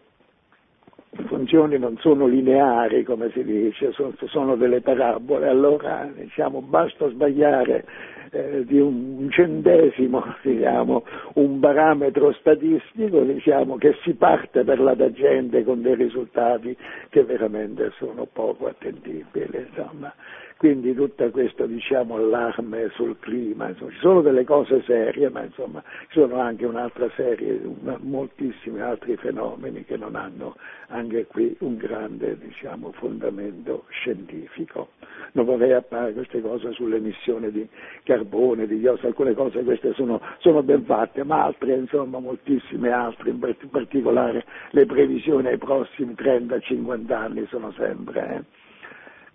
[1.25, 7.85] funzioni non sono lineari, come si dice, sono, sono delle parabole, allora diciamo, basta sbagliare
[8.31, 11.03] eh, di un centesimo diciamo,
[11.35, 16.75] un parametro statistico diciamo, che si parte per la tangente con dei risultati
[17.09, 19.67] che veramente sono poco attendibili.
[19.69, 20.13] Insomma
[20.57, 25.83] quindi tutto questo diciamo, allarme sul clima, insomma, ci sono delle cose serie, ma insomma
[26.09, 30.55] ci sono anche un'altra serie, una, moltissimi altri fenomeni che non hanno
[30.87, 34.89] anche qui un grande diciamo, fondamento scientifico.
[35.33, 37.67] Non vorrei appare queste cose sull'emissione di
[38.03, 43.29] carbone, di iosso, alcune cose queste sono, sono, ben fatte, ma altre, insomma, moltissime altre,
[43.29, 43.39] in
[43.69, 48.35] particolare le previsioni ai prossimi 30-50 anni sono sempre.
[48.35, 48.65] Eh,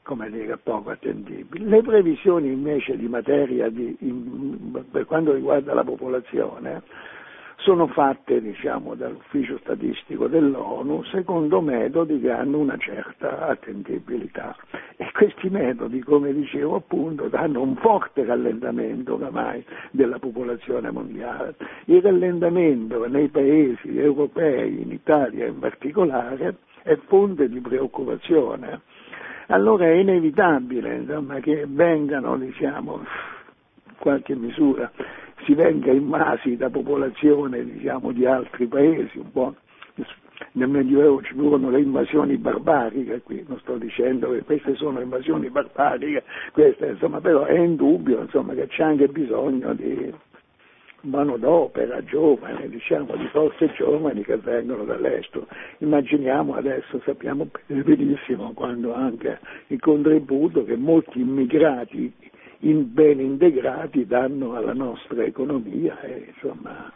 [0.03, 1.69] come dire, poco attendibili.
[1.69, 6.83] Le previsioni invece di materia di, in, per quanto riguarda la popolazione
[7.62, 14.57] sono fatte diciamo, dall'ufficio statistico dell'ONU secondo metodi che hanno una certa attendibilità
[14.97, 21.55] e questi metodi, come dicevo appunto, danno un forte rallentamento oramai della popolazione mondiale.
[21.85, 28.81] Il rallentamento nei paesi europei, in Italia in particolare, è fonte di preoccupazione
[29.49, 34.91] allora è inevitabile insomma, che vengano, diciamo, in qualche misura,
[35.45, 39.55] si venga invasi da popolazione diciamo, di altri paesi, un po'
[40.53, 45.49] nel Medioevo ci furono le invasioni barbariche, qui non sto dicendo che queste sono invasioni
[45.49, 50.13] barbariche, queste, insomma, però è indubbio insomma, che c'è anche bisogno di
[51.03, 55.47] manodopera giovane, diciamo di forze giovani che vengono dall'estero.
[55.79, 59.38] Immaginiamo adesso, sappiamo benissimo quando anche
[59.69, 62.12] il contributo che molti immigrati
[62.61, 66.93] in ben integrati danno alla nostra economia e insomma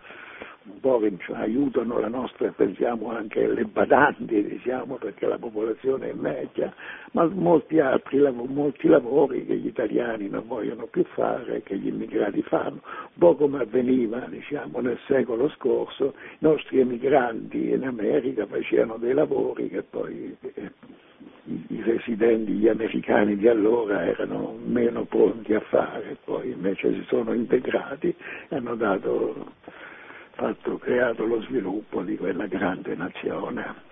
[0.69, 6.15] un po' che aiutano la nostra, pensiamo anche le badanti, diciamo, perché la popolazione è
[6.15, 6.73] vecchia,
[7.13, 12.43] ma molti altri molti lavori che gli italiani non vogliono più fare, che gli immigrati
[12.43, 18.97] fanno, un po' come avveniva diciamo, nel secolo scorso, i nostri emigranti in America facevano
[18.97, 20.73] dei lavori che poi eh,
[21.69, 27.33] i residenti, gli americani di allora erano meno pronti a fare, poi invece si sono
[27.33, 28.15] integrati
[28.49, 29.53] e hanno dato
[30.37, 33.85] fatto, creato lo sviluppo di quella grande nazione.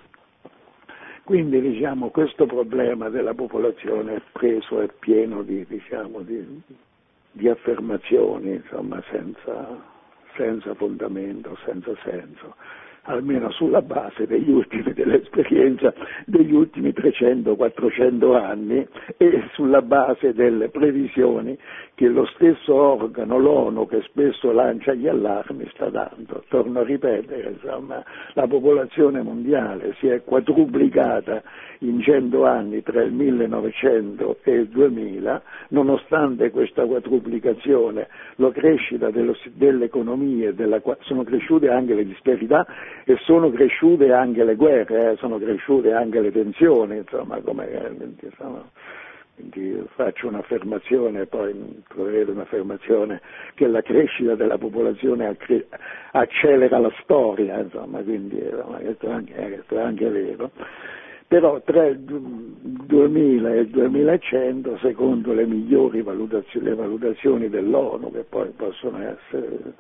[1.25, 6.61] Quindi diciamo, questo problema della popolazione è preso, è pieno di, diciamo, di,
[7.33, 9.67] di affermazioni insomma, senza,
[10.37, 12.55] senza fondamento, senza senso
[13.05, 15.93] almeno sulla base degli ultimi, dell'esperienza
[16.27, 18.87] degli ultimi 300-400 anni
[19.17, 21.57] e sulla base delle previsioni
[21.95, 26.43] che lo stesso organo, l'ONU, che spesso lancia gli allarmi, sta dando.
[26.49, 28.03] Torno a ripetere, insomma,
[28.33, 31.43] la popolazione mondiale si è quadruplicata
[31.81, 39.37] in 100 anni tra il 1900 e il 2000, nonostante questa quadruplicazione, la crescita dello,
[39.53, 42.67] dell'economia, della, sono cresciute anche le disparità
[43.05, 47.69] e sono cresciute anche le guerre, eh, sono cresciute anche le tensioni, insomma, come,
[48.21, 48.65] insomma,
[49.35, 53.21] quindi faccio un'affermazione poi troverete un'affermazione
[53.55, 55.37] che la crescita della popolazione
[56.13, 60.51] accelera la storia, insomma, quindi questo è anche, questo è anche vero.
[61.27, 68.25] Però tra il 2000 e il 2100, secondo le migliori valutazioni, le valutazioni dell'ONU, che
[68.29, 69.73] poi possono essere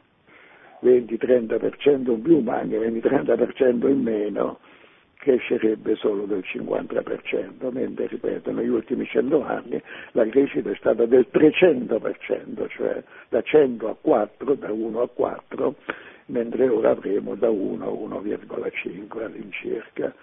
[0.84, 4.58] 20-30% in più, ma anche 20-30% in meno,
[5.24, 9.82] crescerebbe solo del 50%, mentre, ripeto, negli ultimi 100 anni
[10.12, 15.74] la crescita è stata del 300%, cioè da 100 a 4, da 1 a 4,
[16.26, 20.14] mentre ora avremo da 1 a 1,5 all'incirca.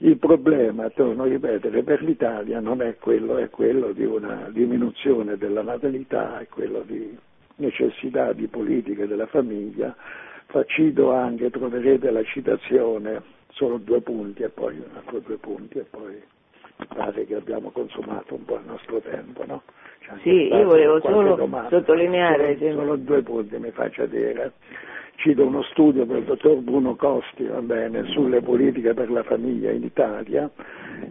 [0.00, 5.36] Il problema, torno a ripetere, per l'Italia non è quello, è quello di una diminuzione
[5.36, 7.18] della natalità, è quello di
[7.58, 9.94] necessità di politiche della famiglia,
[10.66, 15.84] cito anche, troverete la citazione, solo due punti e poi un altro due punti e
[15.88, 16.20] poi
[16.94, 19.62] pare che abbiamo consumato un po' il nostro tempo, no?
[20.22, 21.68] Sì, io volevo solo domanda.
[21.68, 22.56] sottolineare...
[22.58, 24.52] Solo, solo due punti mi faccia dire.
[25.16, 30.48] Cito uno studio del dottor Bruno Costi bene, sulle politiche per la famiglia in Italia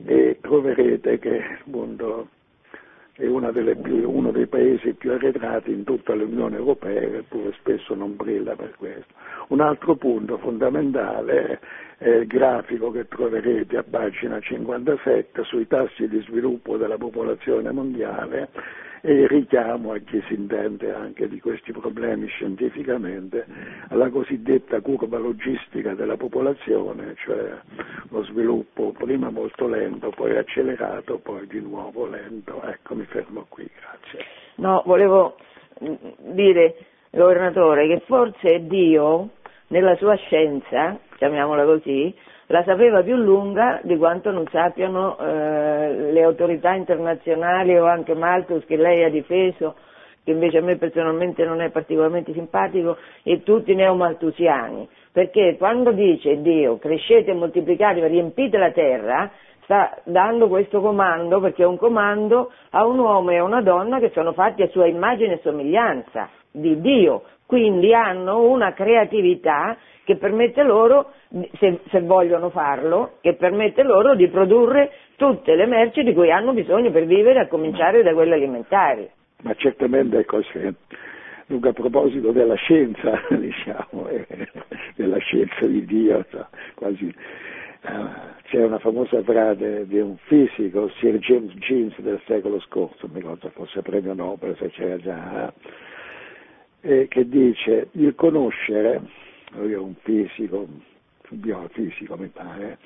[0.05, 2.29] e troverete che appunto,
[3.17, 8.55] è più, uno dei paesi più arretrati in tutta l'Unione Europea, eppure spesso non brilla
[8.55, 9.13] per questo.
[9.49, 11.59] Un altro punto fondamentale
[11.99, 18.49] il grafico che troverete a pagina 57 sui tassi di sviluppo della popolazione mondiale
[19.01, 23.45] e il richiamo a chi si intende anche di questi problemi scientificamente
[23.89, 27.57] alla cosiddetta curva logistica della popolazione, cioè
[28.09, 32.61] lo sviluppo prima molto lento, poi accelerato, poi di nuovo lento.
[32.63, 34.25] Ecco, mi fermo qui, grazie.
[34.55, 35.35] No, volevo
[36.17, 36.75] dire,
[37.11, 39.29] governatore, che forse Dio
[39.67, 42.13] nella sua scienza, chiamiamola così,
[42.47, 48.65] la sapeva più lunga di quanto non sappiano eh, le autorità internazionali o anche Malthus
[48.65, 49.75] che lei ha difeso,
[50.23, 54.87] che invece a me personalmente non è particolarmente simpatico, e tutti i neomaltusiani.
[55.11, 59.29] Perché quando dice Dio crescete e moltiplicatevi, riempite la terra,
[59.63, 63.99] sta dando questo comando perché è un comando a un uomo e a una donna
[63.99, 70.17] che sono fatti a sua immagine e somiglianza di Dio, quindi hanno una creatività che
[70.17, 71.11] permette loro,
[71.57, 76.53] se, se, vogliono farlo, che permette loro di produrre tutte le merci di cui hanno
[76.53, 79.09] bisogno per vivere, a cominciare da quelle alimentari.
[79.43, 80.73] Ma certamente è così.
[81.45, 84.27] Dunque a proposito della scienza, diciamo, eh,
[84.95, 86.25] della scienza di Dio,
[86.75, 87.89] quasi, uh,
[88.43, 93.49] c'è una famosa frase di un fisico, Sir James Jeans del secolo scorso, mi ricordo
[93.49, 95.53] fosse premio Nobel, se c'era già,
[96.87, 99.01] eh, che dice il conoscere
[99.51, 100.67] lui è un fisico,
[101.29, 102.77] un biofisico mi pare,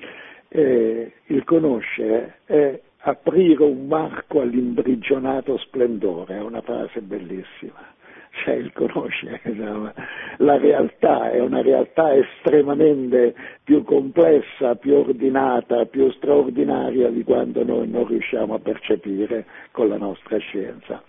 [0.48, 7.90] eh, il conoscere è aprire un marco all'imprigionato splendore, è una frase bellissima.
[8.44, 9.92] Cioè il conoscere insomma,
[10.38, 17.88] la realtà è una realtà estremamente più complessa, più ordinata, più straordinaria di quanto noi
[17.88, 21.02] non riusciamo a percepire con la nostra scienza.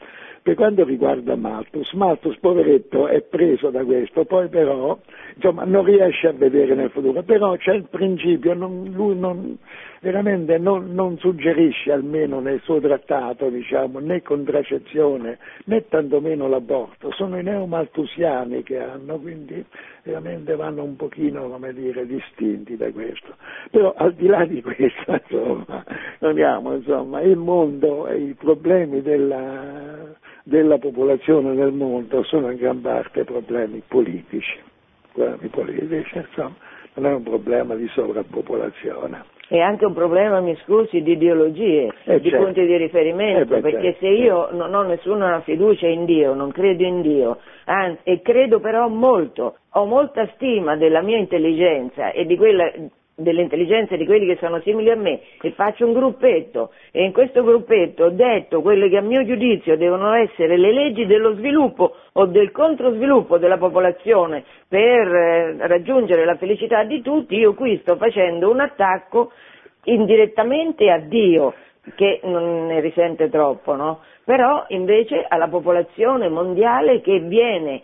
[0.44, 5.00] Per quanto riguarda Malthus, Malthus, poveretto, è preso da questo, poi però
[5.36, 9.58] insomma, non riesce a vedere nel futuro, però c'è il principio, non, lui non,
[10.02, 17.39] veramente non, non, suggerisce almeno nel suo trattato diciamo, né contraccezione né tantomeno l'aborto, sono
[17.39, 19.64] i neomaltusiani che hanno, quindi
[20.04, 23.34] veramente vanno un pochino come dire, distinti da questo.
[23.72, 25.86] Però al di là di questo, insomma,
[26.20, 32.82] andiamo, insomma, il mondo e i problemi della della popolazione nel mondo sono in gran
[32.82, 34.60] parte problemi politici.
[35.14, 36.56] Problemi politici insomma,
[36.96, 39.32] non è un problema di sovrappopolazione.
[39.48, 42.46] È anche un problema, mi scusi, di ideologie, eh di certo.
[42.46, 44.06] punti di riferimento, eh beh, perché certo.
[44.06, 48.60] se io non ho nessuna fiducia in Dio, non credo in Dio, anzi, e credo
[48.60, 52.72] però molto, ho molta stima della mia intelligenza e di quella
[53.16, 57.14] delle intelligenze di quelli che sono simili a me e faccio un gruppetto e in
[57.14, 61.95] questo gruppetto ho detto quelle che a mio giudizio devono essere le leggi dello sviluppo
[62.14, 67.97] o del controsviluppo della popolazione per eh, raggiungere la felicità di tutti, io qui sto
[67.97, 69.32] facendo un attacco
[69.84, 71.53] indirettamente a Dio,
[71.95, 73.99] che non ne risente troppo, no?
[74.24, 77.84] però invece alla popolazione mondiale che viene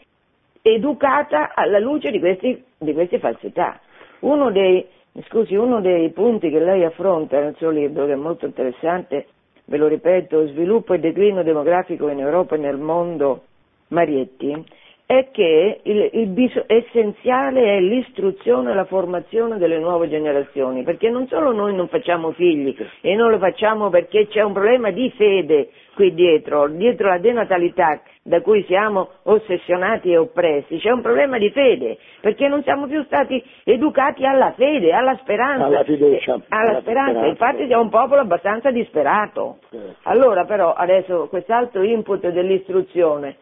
[0.61, 3.79] educata alla luce di, questi, di queste falsità.
[4.19, 4.85] Uno dei,
[5.27, 9.27] scusi, uno dei punti che lei affronta nel suo libro, che è molto interessante,
[9.65, 13.43] ve lo ripeto, sviluppo e declino demografico in Europa e nel mondo,
[13.89, 14.63] Marietti,
[15.11, 21.09] è che il, il bis- essenziale è l'istruzione e la formazione delle nuove generazioni, perché
[21.09, 25.09] non solo noi non facciamo figli e non lo facciamo perché c'è un problema di
[25.17, 31.39] fede qui dietro, dietro la denatalità da cui siamo ossessionati e oppressi, c'è un problema
[31.39, 36.69] di fede, perché non siamo più stati educati alla fede, alla speranza, alla fiducia, alla,
[36.69, 37.09] alla speranza.
[37.09, 39.57] speranza, infatti siamo un popolo abbastanza disperato.
[39.71, 39.95] Certo.
[40.03, 43.37] Allora però adesso quest'altro input dell'istruzione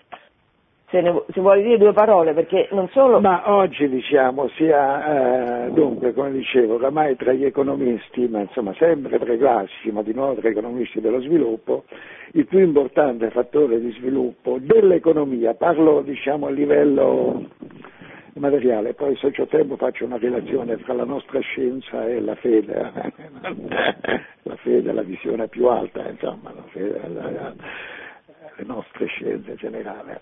[0.89, 3.19] se, ne, se vuole dire due parole, perché non solo...
[3.19, 9.19] Ma oggi diciamo sia, eh, dunque, come dicevo, oramai tra gli economisti, ma insomma sempre
[9.19, 11.83] tra i classici, ma di nuovo tra gli economisti dello sviluppo,
[12.31, 17.43] il più importante fattore di sviluppo dell'economia, parlo diciamo a livello
[18.35, 22.91] materiale, poi se ho tempo faccio una relazione tra la nostra scienza e la fede,
[24.43, 27.53] la fede è la visione più alta, insomma, la fede, la,
[28.58, 30.14] le nostre scienze generali.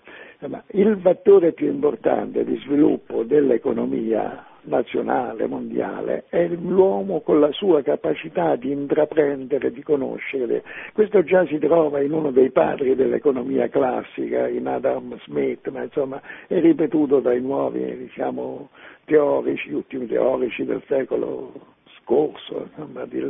[0.68, 8.56] Il fattore più importante di sviluppo dell'economia nazionale, mondiale, è l'uomo con la sua capacità
[8.56, 10.62] di intraprendere, di conoscere.
[10.92, 16.20] Questo già si trova in uno dei padri dell'economia classica, in Adam Smith, ma insomma
[16.46, 18.70] è ripetuto dai nuovi diciamo,
[19.04, 21.74] teorici, ultimi teorici del secolo
[22.06, 23.20] corso insomma, di,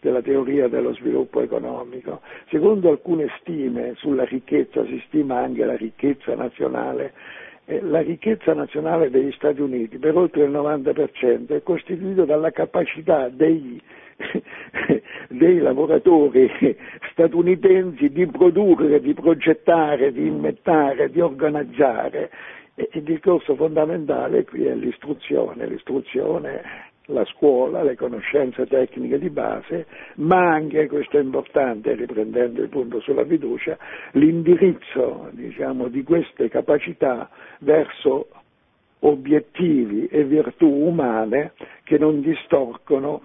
[0.00, 2.20] della teoria dello sviluppo economico.
[2.50, 7.14] Secondo alcune stime sulla ricchezza si stima anche la ricchezza nazionale
[7.66, 13.30] eh, la ricchezza nazionale degli Stati Uniti per oltre il 90% è costituita dalla capacità
[13.30, 13.80] dei,
[15.28, 16.50] dei, lavoratori
[17.12, 22.30] statunitensi di produrre, di progettare, di immettare, di organizzare.
[22.74, 29.86] E il discorso fondamentale qui è l'istruzione, l'istruzione la scuola, le conoscenze tecniche di base,
[30.16, 33.76] ma anche, questo è importante, riprendendo il punto sulla fiducia,
[34.12, 37.28] l'indirizzo diciamo, di queste capacità
[37.60, 38.28] verso
[39.00, 41.52] obiettivi e virtù umane
[41.82, 43.22] che non distorcono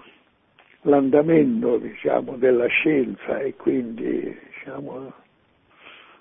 [0.81, 5.13] l'andamento diciamo, della scienza e quindi diciamo,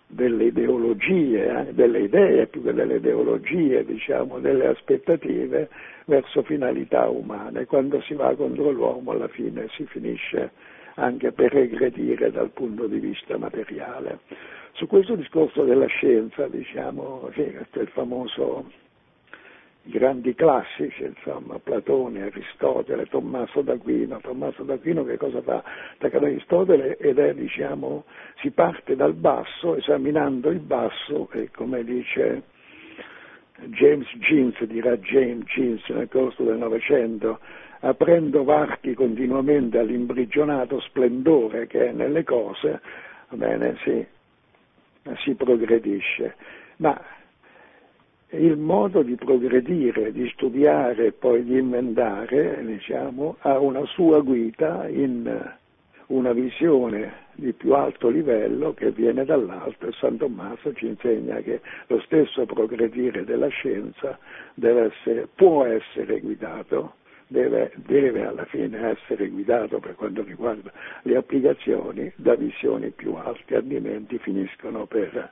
[0.08, 5.68] delle ideologie, eh, delle idee più che delle ideologie, diciamo, delle aspettative
[6.06, 7.66] verso finalità umane.
[7.66, 10.50] Quando si va contro l'uomo alla fine si finisce
[10.94, 14.20] anche per regredire dal punto di vista materiale.
[14.72, 18.70] Su questo discorso della scienza, diciamo, sì, questo è il famoso
[19.88, 24.20] grandi classici, insomma, Platone, Aristotele, Tommaso d'Aquino.
[24.20, 25.62] Tommaso d'Aquino che cosa fa?
[25.94, 28.04] Attacca Aristotele ed è, diciamo,
[28.40, 32.42] si parte dal basso, esaminando il basso e come dice
[33.66, 37.40] James Jeans, dirà James Jeans nel corso del Novecento,
[37.80, 42.80] aprendo varchi continuamente all'imprigionato splendore che è nelle cose,
[43.30, 44.06] bene, si,
[45.24, 46.36] si progredisce.
[46.76, 47.00] Ma
[48.30, 54.86] il modo di progredire, di studiare e poi di inventare, diciamo, ha una sua guida
[54.88, 55.56] in
[56.08, 61.60] una visione di più alto livello che viene dall'alto e San Tommaso ci insegna che
[61.86, 64.18] lo stesso progredire della scienza
[64.60, 66.94] essere, può essere guidato,
[67.26, 70.72] deve, deve, alla fine essere guidato per quanto riguarda
[71.02, 75.30] le applicazioni da visioni più alte, altrimenti finiscono per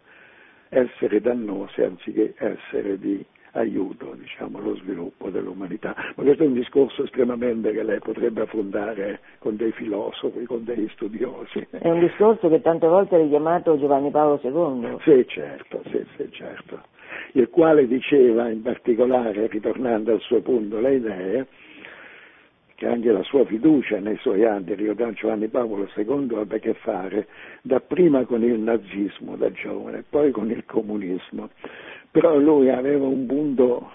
[0.68, 3.24] essere dannose anziché essere di
[3.56, 5.94] aiuto diciamo, allo sviluppo dell'umanità.
[6.14, 10.88] Ma questo è un discorso estremamente che lei potrebbe affrontare con dei filosofi, con degli
[10.90, 11.66] studiosi.
[11.70, 14.98] È un discorso che tante volte è richiamato Giovanni Paolo II.
[15.02, 16.82] Sì, certo, sì, sì, certo.
[17.32, 21.46] Il quale diceva in particolare, ritornando al suo punto, le idee,
[22.76, 24.76] che anche la sua fiducia nei suoi anni,
[25.14, 27.26] Giovanni Paolo II, ebbe a che fare
[27.62, 31.48] dapprima con il nazismo da giovane, poi con il comunismo,
[32.10, 33.90] però lui aveva un punto,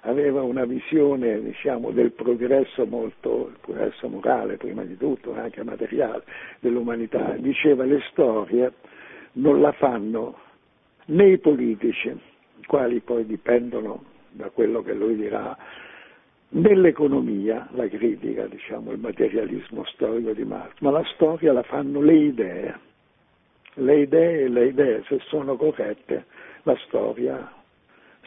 [0.00, 6.24] aveva una visione diciamo, del progresso molto, il progresso morale prima di tutto, anche materiale
[6.58, 8.72] dell'umanità, diceva le storie
[9.34, 10.36] non la fanno
[11.06, 15.56] né i politici, i quali poi dipendono da quello che lui dirà
[16.50, 22.14] nell'economia la critica, diciamo, il materialismo storico di Marx, ma la storia la fanno le
[22.14, 22.78] idee.
[23.74, 26.24] Le idee, le idee se sono corrette,
[26.64, 27.52] la storia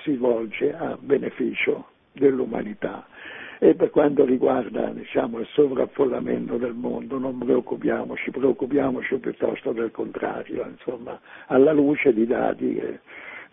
[0.02, 3.06] si volge a beneficio dell'umanità.
[3.60, 10.66] E per quanto riguarda diciamo, il sovraffollamento del mondo non preoccupiamoci, preoccupiamoci piuttosto del contrario,
[10.66, 13.00] insomma, alla luce di dati che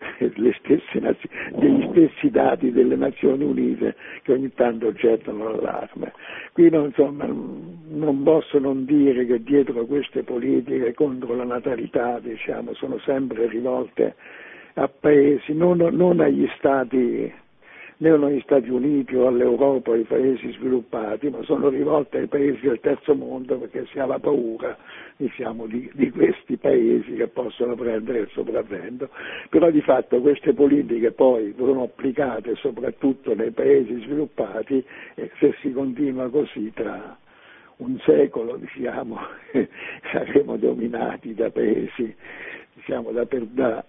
[0.59, 1.17] stesse,
[1.55, 6.13] degli stessi dati delle Nazioni Unite che ogni tanto gettano l'allarme.
[6.53, 12.73] Qui non, insomma, non posso non dire che dietro queste politiche contro la natalità diciamo,
[12.73, 14.15] sono sempre rivolte
[14.75, 17.31] a paesi, non, non agli stati
[18.01, 22.79] né agli Stati Uniti o all'Europa ai paesi sviluppati, ma sono rivolte ai paesi del
[22.79, 24.75] terzo mondo perché si ha la paura
[25.17, 29.09] diciamo, di, di, questi paesi che possono prendere il sopravvento.
[29.49, 34.83] Però di fatto queste politiche poi sono applicate soprattutto nei paesi sviluppati
[35.13, 37.15] e se si continua così tra
[37.77, 39.19] un secolo diciamo,
[40.11, 42.15] saremo dominati da paesi
[42.73, 43.85] diciamo, da, da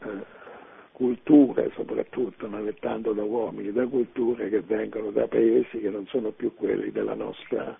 [0.93, 6.07] culture soprattutto, non è tanto da uomini, da culture che vengono da paesi che non
[6.07, 7.77] sono più quelli della nostra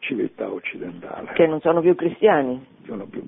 [0.00, 1.32] civiltà occidentale.
[1.34, 2.64] Che non sono più cristiani?
[2.86, 3.22] Sono più,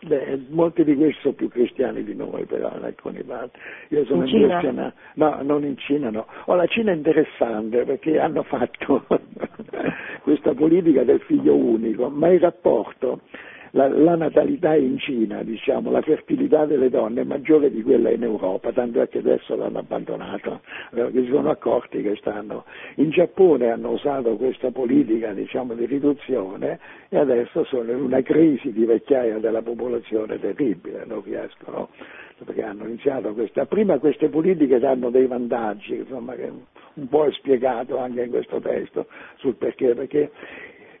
[0.00, 3.58] beh, molti di questi sono più cristiani di noi però in alcuni parti.
[3.88, 4.92] Io sono in Cina?
[5.14, 6.26] no, non in Cina no.
[6.46, 9.06] Oh, la Cina è interessante perché hanno fatto
[10.22, 13.20] questa politica del figlio unico, ma il rapporto
[13.72, 18.22] la, la, natalità in Cina, diciamo, la fertilità delle donne è maggiore di quella in
[18.22, 20.60] Europa, tanto è che adesso l'hanno abbandonato,
[20.90, 22.64] perché si sono accorti che stanno.
[22.96, 28.72] In Giappone hanno usato questa politica diciamo, di riduzione e adesso sono in una crisi
[28.72, 31.88] di vecchiaia della popolazione terribile, non riescono
[32.44, 36.50] perché hanno iniziato questa, prima queste politiche danno dei vantaggi, insomma, che
[36.94, 39.06] un po' è spiegato anche in questo testo
[39.36, 40.30] sul perché, perché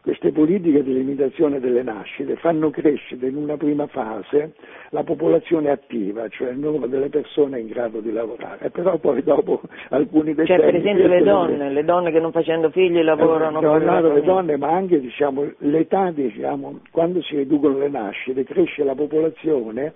[0.02, 4.52] queste politiche di limitazione delle nascite fanno crescere in una prima fase
[4.90, 9.60] la popolazione attiva, cioè il numero delle persone in grado di lavorare, però poi dopo
[9.90, 10.60] alcuni decenni...
[10.60, 13.60] Cioè per esempio le donne, le donne che non facendo figli lavorano...
[13.60, 18.82] Eh, no, le donne, ma anche diciamo, l'età, diciamo, quando si riducono le nascite, cresce
[18.82, 19.94] la popolazione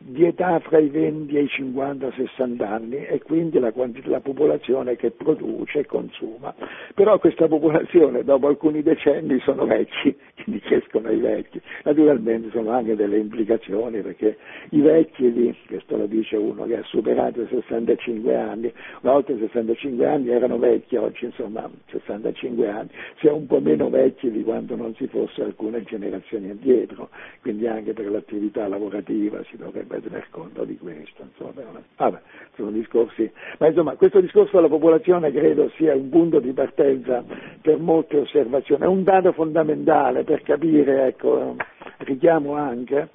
[0.00, 3.72] di età fra i 20 e i 50-60 anni e quindi la,
[4.04, 6.54] la, popolazione che produce e consuma.
[6.94, 11.60] Però questa popolazione dopo alcuni decenni sono vecchi, quindi crescono i vecchi.
[11.82, 14.38] Naturalmente sono anche delle implicazioni perché
[14.70, 18.72] i vecchi, di, questo lo dice uno che ha superato i 65 anni,
[19.02, 22.88] una volta i 65 anni erano vecchi, oggi insomma 65 anni,
[23.18, 27.08] si è un po' meno vecchi di quanto non si fosse alcune generazioni indietro,
[27.42, 31.22] quindi anche per l'attività lavorativa si dovrebbe dovrebbe tener conto di questo.
[31.22, 32.20] Insomma, vabbè,
[32.54, 37.24] sono discorsi, ma insomma questo discorso della popolazione credo sia un punto di partenza
[37.60, 41.56] per molte osservazioni, è un dato fondamentale per capire, ecco,
[41.98, 43.08] richiamo anche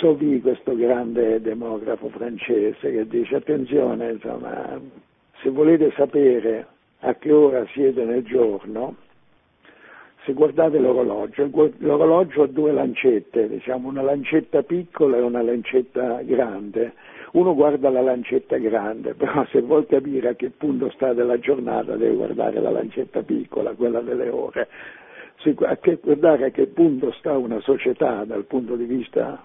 [0.00, 4.80] Sauvy, questo grande demografo francese, che dice attenzione, insomma,
[5.42, 6.66] se volete sapere
[7.00, 8.96] a che ora siete nel giorno,
[10.24, 16.92] se guardate l'orologio, l'orologio ha due lancette, diciamo una lancetta piccola e una lancetta grande.
[17.32, 21.96] Uno guarda la lancetta grande, però se vuol capire a che punto sta della giornata
[21.96, 24.68] deve guardare la lancetta piccola, quella delle ore.
[25.38, 29.42] Se, a che, guardare a che punto sta una società dal punto di vista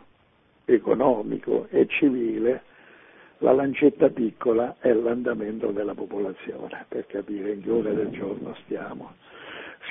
[0.65, 2.61] economico e civile,
[3.39, 9.13] la lancetta piccola è l'andamento della popolazione, per capire in che ore del giorno stiamo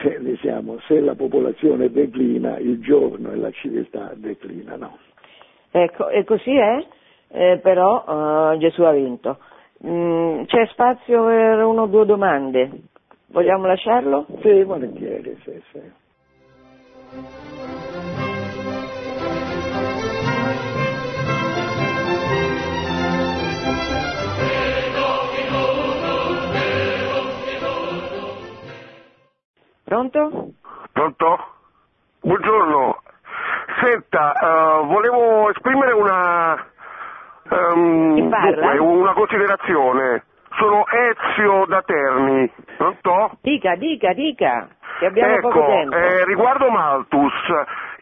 [0.02, 4.98] se, diciamo, se la popolazione declina, il giorno e la civiltà declinano.
[5.70, 6.86] Ecco, e così è,
[7.28, 9.38] eh, però uh, Gesù ha vinto.
[9.86, 12.70] Mm, c'è spazio per una o due domande.
[13.26, 14.26] Vogliamo lasciarlo?
[14.40, 17.75] Sì, volentieri, sì, sì.
[29.86, 30.48] Pronto?
[30.90, 31.38] Pronto?
[32.20, 33.02] Buongiorno.
[33.80, 36.66] Senta, uh, volevo esprimere una,
[37.50, 40.24] um, dunque, una considerazione.
[40.58, 42.50] Sono Ezio da Terni.
[42.76, 43.38] Pronto?
[43.42, 44.66] Dica, dica, dica,
[44.98, 45.94] che abbiamo ecco, poco tempo.
[45.94, 47.32] Eh, riguardo Malthus,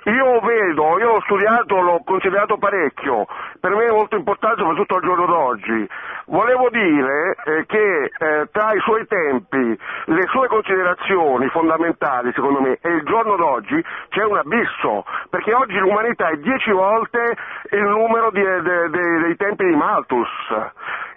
[0.05, 3.27] io vedo, io l'ho studiato, l'ho considerato parecchio,
[3.59, 5.89] per me è molto importante soprattutto al giorno d'oggi.
[6.27, 12.79] Volevo dire eh, che eh, tra i suoi tempi, le sue considerazioni fondamentali secondo me
[12.81, 17.37] e il giorno d'oggi c'è un abisso, perché oggi l'umanità è dieci volte
[17.71, 20.29] il numero di, de, de, dei tempi di Malthus.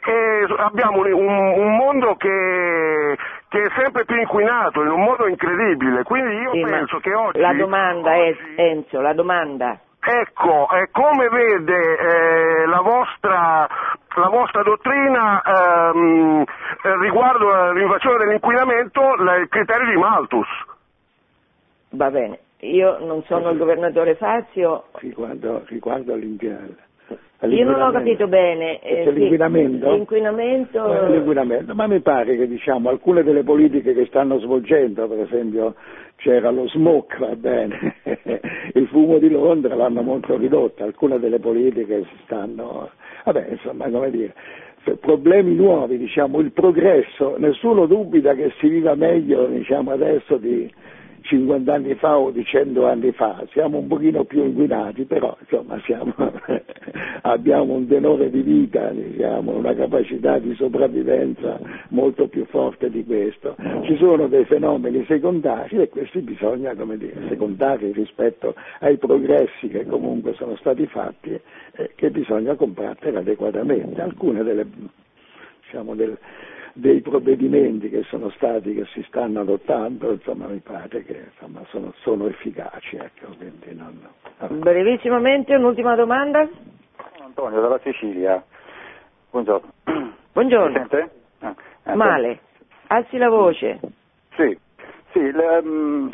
[0.05, 3.17] E abbiamo un, un mondo che,
[3.49, 7.39] che è sempre più inquinato in un modo incredibile, quindi io Sì, penso che oggi...
[7.39, 9.79] La domanda è, oggi- Enzo, la domanda.
[9.99, 13.67] Ecco, eh, come vede eh, la, vostra,
[14.15, 16.43] la vostra dottrina ehm,
[16.83, 20.47] eh, riguardo l'invasione dell'inquinamento la- il criterio di Malthus?
[21.89, 26.83] Va bene, io non sono il governatore Fazio, riguardo, riguardo all'inquinamento.
[27.41, 28.81] Io non ho capito bene.
[28.81, 29.91] eh, sì, l'inquinamento?
[29.91, 30.93] L'inquinamento...
[30.93, 31.75] Eh, l'inquinamento.
[31.75, 35.75] Ma mi pare che diciamo, alcune delle politiche che stanno svolgendo, per esempio
[36.17, 37.95] c'era lo smoke, va bene,
[38.73, 42.89] il fumo di Londra l'hanno molto ridotto, alcune delle politiche si stanno,
[43.23, 44.33] vabbè insomma come dire,
[44.99, 50.71] problemi nuovi, diciamo, il progresso, nessuno dubita che si viva meglio diciamo, adesso di
[51.27, 55.79] 50 anni fa o di 100 anni fa, siamo un pochino più inquinati, però insomma
[55.83, 56.13] siamo,
[57.23, 61.59] abbiamo un tenore di vita, diciamo, una capacità di sopravvivenza
[61.89, 63.55] molto più forte di questo.
[63.83, 69.85] Ci sono dei fenomeni secondari e questi bisogna, come dire, secondari rispetto ai progressi che
[69.85, 71.37] comunque sono stati fatti
[71.73, 74.01] e che bisogna combattere adeguatamente.
[74.01, 74.65] Alcune delle,
[75.63, 76.17] diciamo, del-
[76.77, 81.91] dei provvedimenti che sono stati, che si stanno adottando, insomma mi pare che insomma, sono,
[81.97, 86.47] sono efficaci, ecco, quindi non- Brevissimamente, un'ultima domanda?
[87.23, 88.43] Antonio dalla Sicilia.
[89.31, 89.71] Buongiorno.
[90.33, 90.67] Buongiorno.
[90.67, 91.09] Mi sente?
[91.39, 91.55] Ah,
[91.85, 92.39] eh, Male,
[92.87, 93.79] alzi la voce.
[94.35, 94.55] Sì,
[95.13, 95.61] sì le,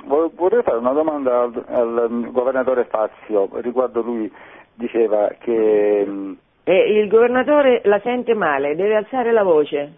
[0.06, 4.32] vo- vorrei fare una domanda al, al, mm, governatore Fazio, riguardo lui
[4.76, 6.34] diceva che mm,
[6.64, 9.98] Eh, il governatore la sente male, deve alzare la voce.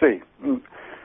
[0.00, 0.54] Sì, mm,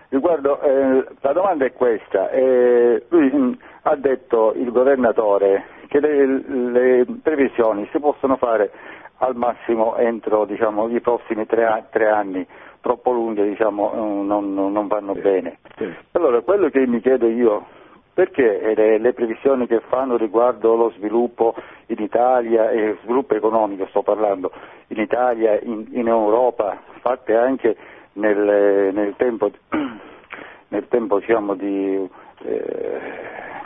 [0.09, 2.29] riguardo, eh, la domanda è questa.
[2.31, 3.51] eh, lui mm,
[3.83, 8.71] ha detto, il governatore, che le, le previsioni si possono fare
[9.17, 12.45] al massimo entro diciamo, i prossimi tre, tre anni,
[12.79, 15.57] troppo lunghe diciamo, eh, non, non- vanno bene.
[15.75, 15.93] sì.
[16.13, 17.65] Allora, quello che mi chiedo io,
[18.13, 21.53] perché le, le previsioni che fanno riguardo lo sviluppo
[21.87, 24.51] in Italia, e sviluppo economico sto parlando,
[24.87, 27.75] in Italia, in, in Europa, fatte anche
[28.16, 29.51] nel, nel tempo,
[30.70, 32.07] nel tempo diciamo di,
[32.43, 32.99] eh,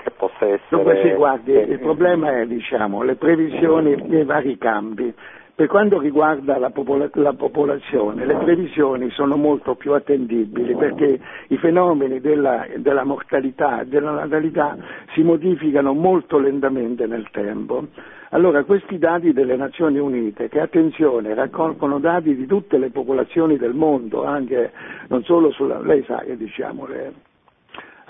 [0.03, 0.59] che possa essere...
[0.69, 5.13] Dunque sì, guardi, eh, il problema è diciamo, le previsioni nei vari campi.
[5.59, 11.57] Per quanto riguarda la, popola- la popolazione, le previsioni sono molto più attendibili perché i
[11.57, 14.77] fenomeni della, della mortalità e della natalità
[15.13, 17.87] si modificano molto lentamente nel tempo.
[18.29, 23.73] Allora, questi dati delle Nazioni Unite, che attenzione, raccolgono dati di tutte le popolazioni del
[23.73, 24.71] mondo, anche
[25.09, 27.11] non solo sulla, lei sa che diciamo, le,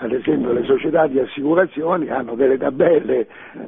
[0.02, 3.26] ad esempio le società di assicurazioni hanno delle tabelle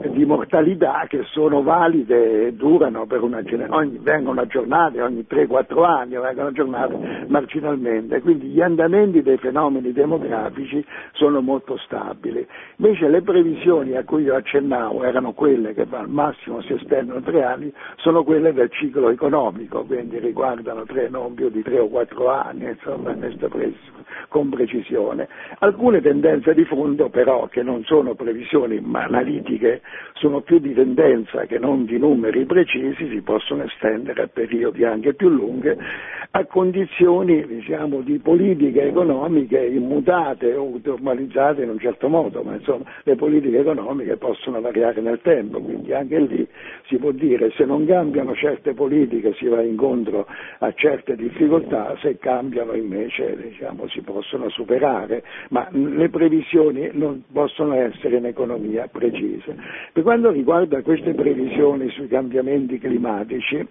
[0.09, 6.17] di mortalità che sono valide e durano per una generazione, vengono aggiornate ogni 3-4 anni,
[6.17, 12.47] vengono aggiornate marginalmente, quindi gli andamenti dei fenomeni demografici sono molto stabili.
[12.77, 17.43] Invece le previsioni a cui io accennavo erano quelle che al massimo si estendono tre
[17.45, 22.31] anni, sono quelle del ciclo economico, quindi riguardano tre, non più di 3 o 4
[22.31, 23.15] anni, insomma,
[24.29, 25.29] con precisione.
[25.59, 26.01] Alcune
[26.55, 29.83] di fondo però che non sono previsioni ma analitiche,
[30.15, 35.15] sono più di tendenza che non di numeri precisi, si possono estendere a periodi anche
[35.15, 35.75] più lunghi,
[36.35, 42.85] a condizioni diciamo, di politiche economiche immutate o normalizzate in un certo modo, ma insomma
[43.03, 46.47] le politiche economiche possono variare nel tempo, quindi anche lì
[46.87, 50.27] si può dire se non cambiano certe politiche si va incontro
[50.59, 57.75] a certe difficoltà, se cambiano invece diciamo, si possono superare, ma le previsioni non possono
[57.75, 59.57] essere in economia precise.
[59.93, 63.67] Per quanto riguarda queste previsioni sui cambiamenti climatici,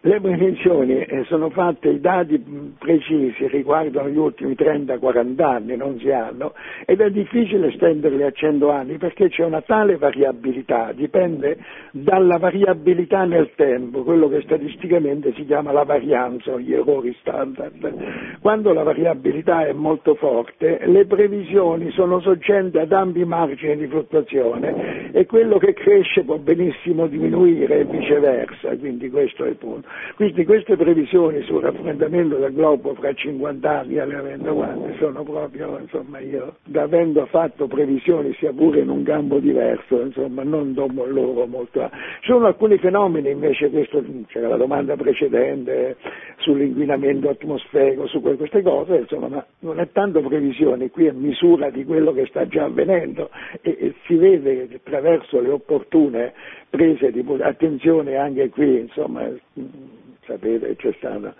[0.00, 2.38] le previsioni eh, sono fatte, i dati
[2.78, 6.52] precisi riguardano gli ultimi 30-40 anni, non si hanno,
[6.84, 11.58] ed è difficile estenderli a 100 anni perché c'è una tale variabilità, dipende
[11.90, 18.40] dalla variabilità nel tempo, quello che statisticamente si chiama la varianza o gli errori standard.
[18.40, 25.12] Quando la variabilità è molto forte, le previsioni sono soggette ad ampi margini di fluttuazione
[25.12, 29.88] e quello che cresce può benissimo diminuire e viceversa, quindi questo è il punto.
[30.16, 36.18] Quindi queste previsioni sul raffreddamento del globo fra 50 anni e 20 sono proprio, insomma,
[36.18, 41.90] io, avendo fatto previsioni sia pure in un campo diverso, insomma, non do loro molto.
[42.20, 45.96] Ci sono alcuni fenomeni invece, questo, c'era la domanda precedente
[46.38, 51.53] sull'inquinamento atmosferico, su que- queste cose, insomma, ma non è tanto previsione, qui è misura
[51.70, 53.30] di quello che sta già avvenendo
[53.62, 56.32] e, e si vede che attraverso le opportune
[56.68, 59.28] prese di attenzione anche qui, insomma,
[60.26, 61.34] sapete c'è stata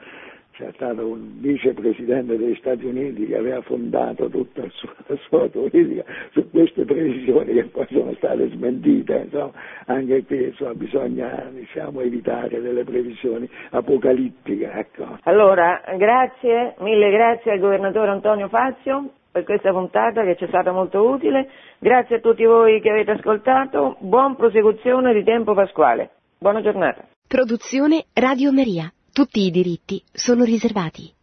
[0.57, 5.49] c'è stato un vicepresidente degli Stati Uniti che aveva fondato tutta la sua, la sua
[5.49, 9.51] politica su queste previsioni che poi sono state smentite, insomma,
[9.87, 14.71] anche qui insomma, bisogna diciamo, evitare delle previsioni apocalittiche.
[14.71, 15.19] Ecco.
[15.25, 20.71] Allora, grazie, mille grazie al governatore Antonio Fazio per questa puntata che ci è stata
[20.71, 26.63] molto utile, grazie a tutti voi che avete ascoltato, buon prosecuzione di tempo pasquale, buona
[26.63, 27.09] giornata.
[27.27, 28.93] Produzione Radio Maria.
[29.13, 31.14] Tutti i diritti sono riservati.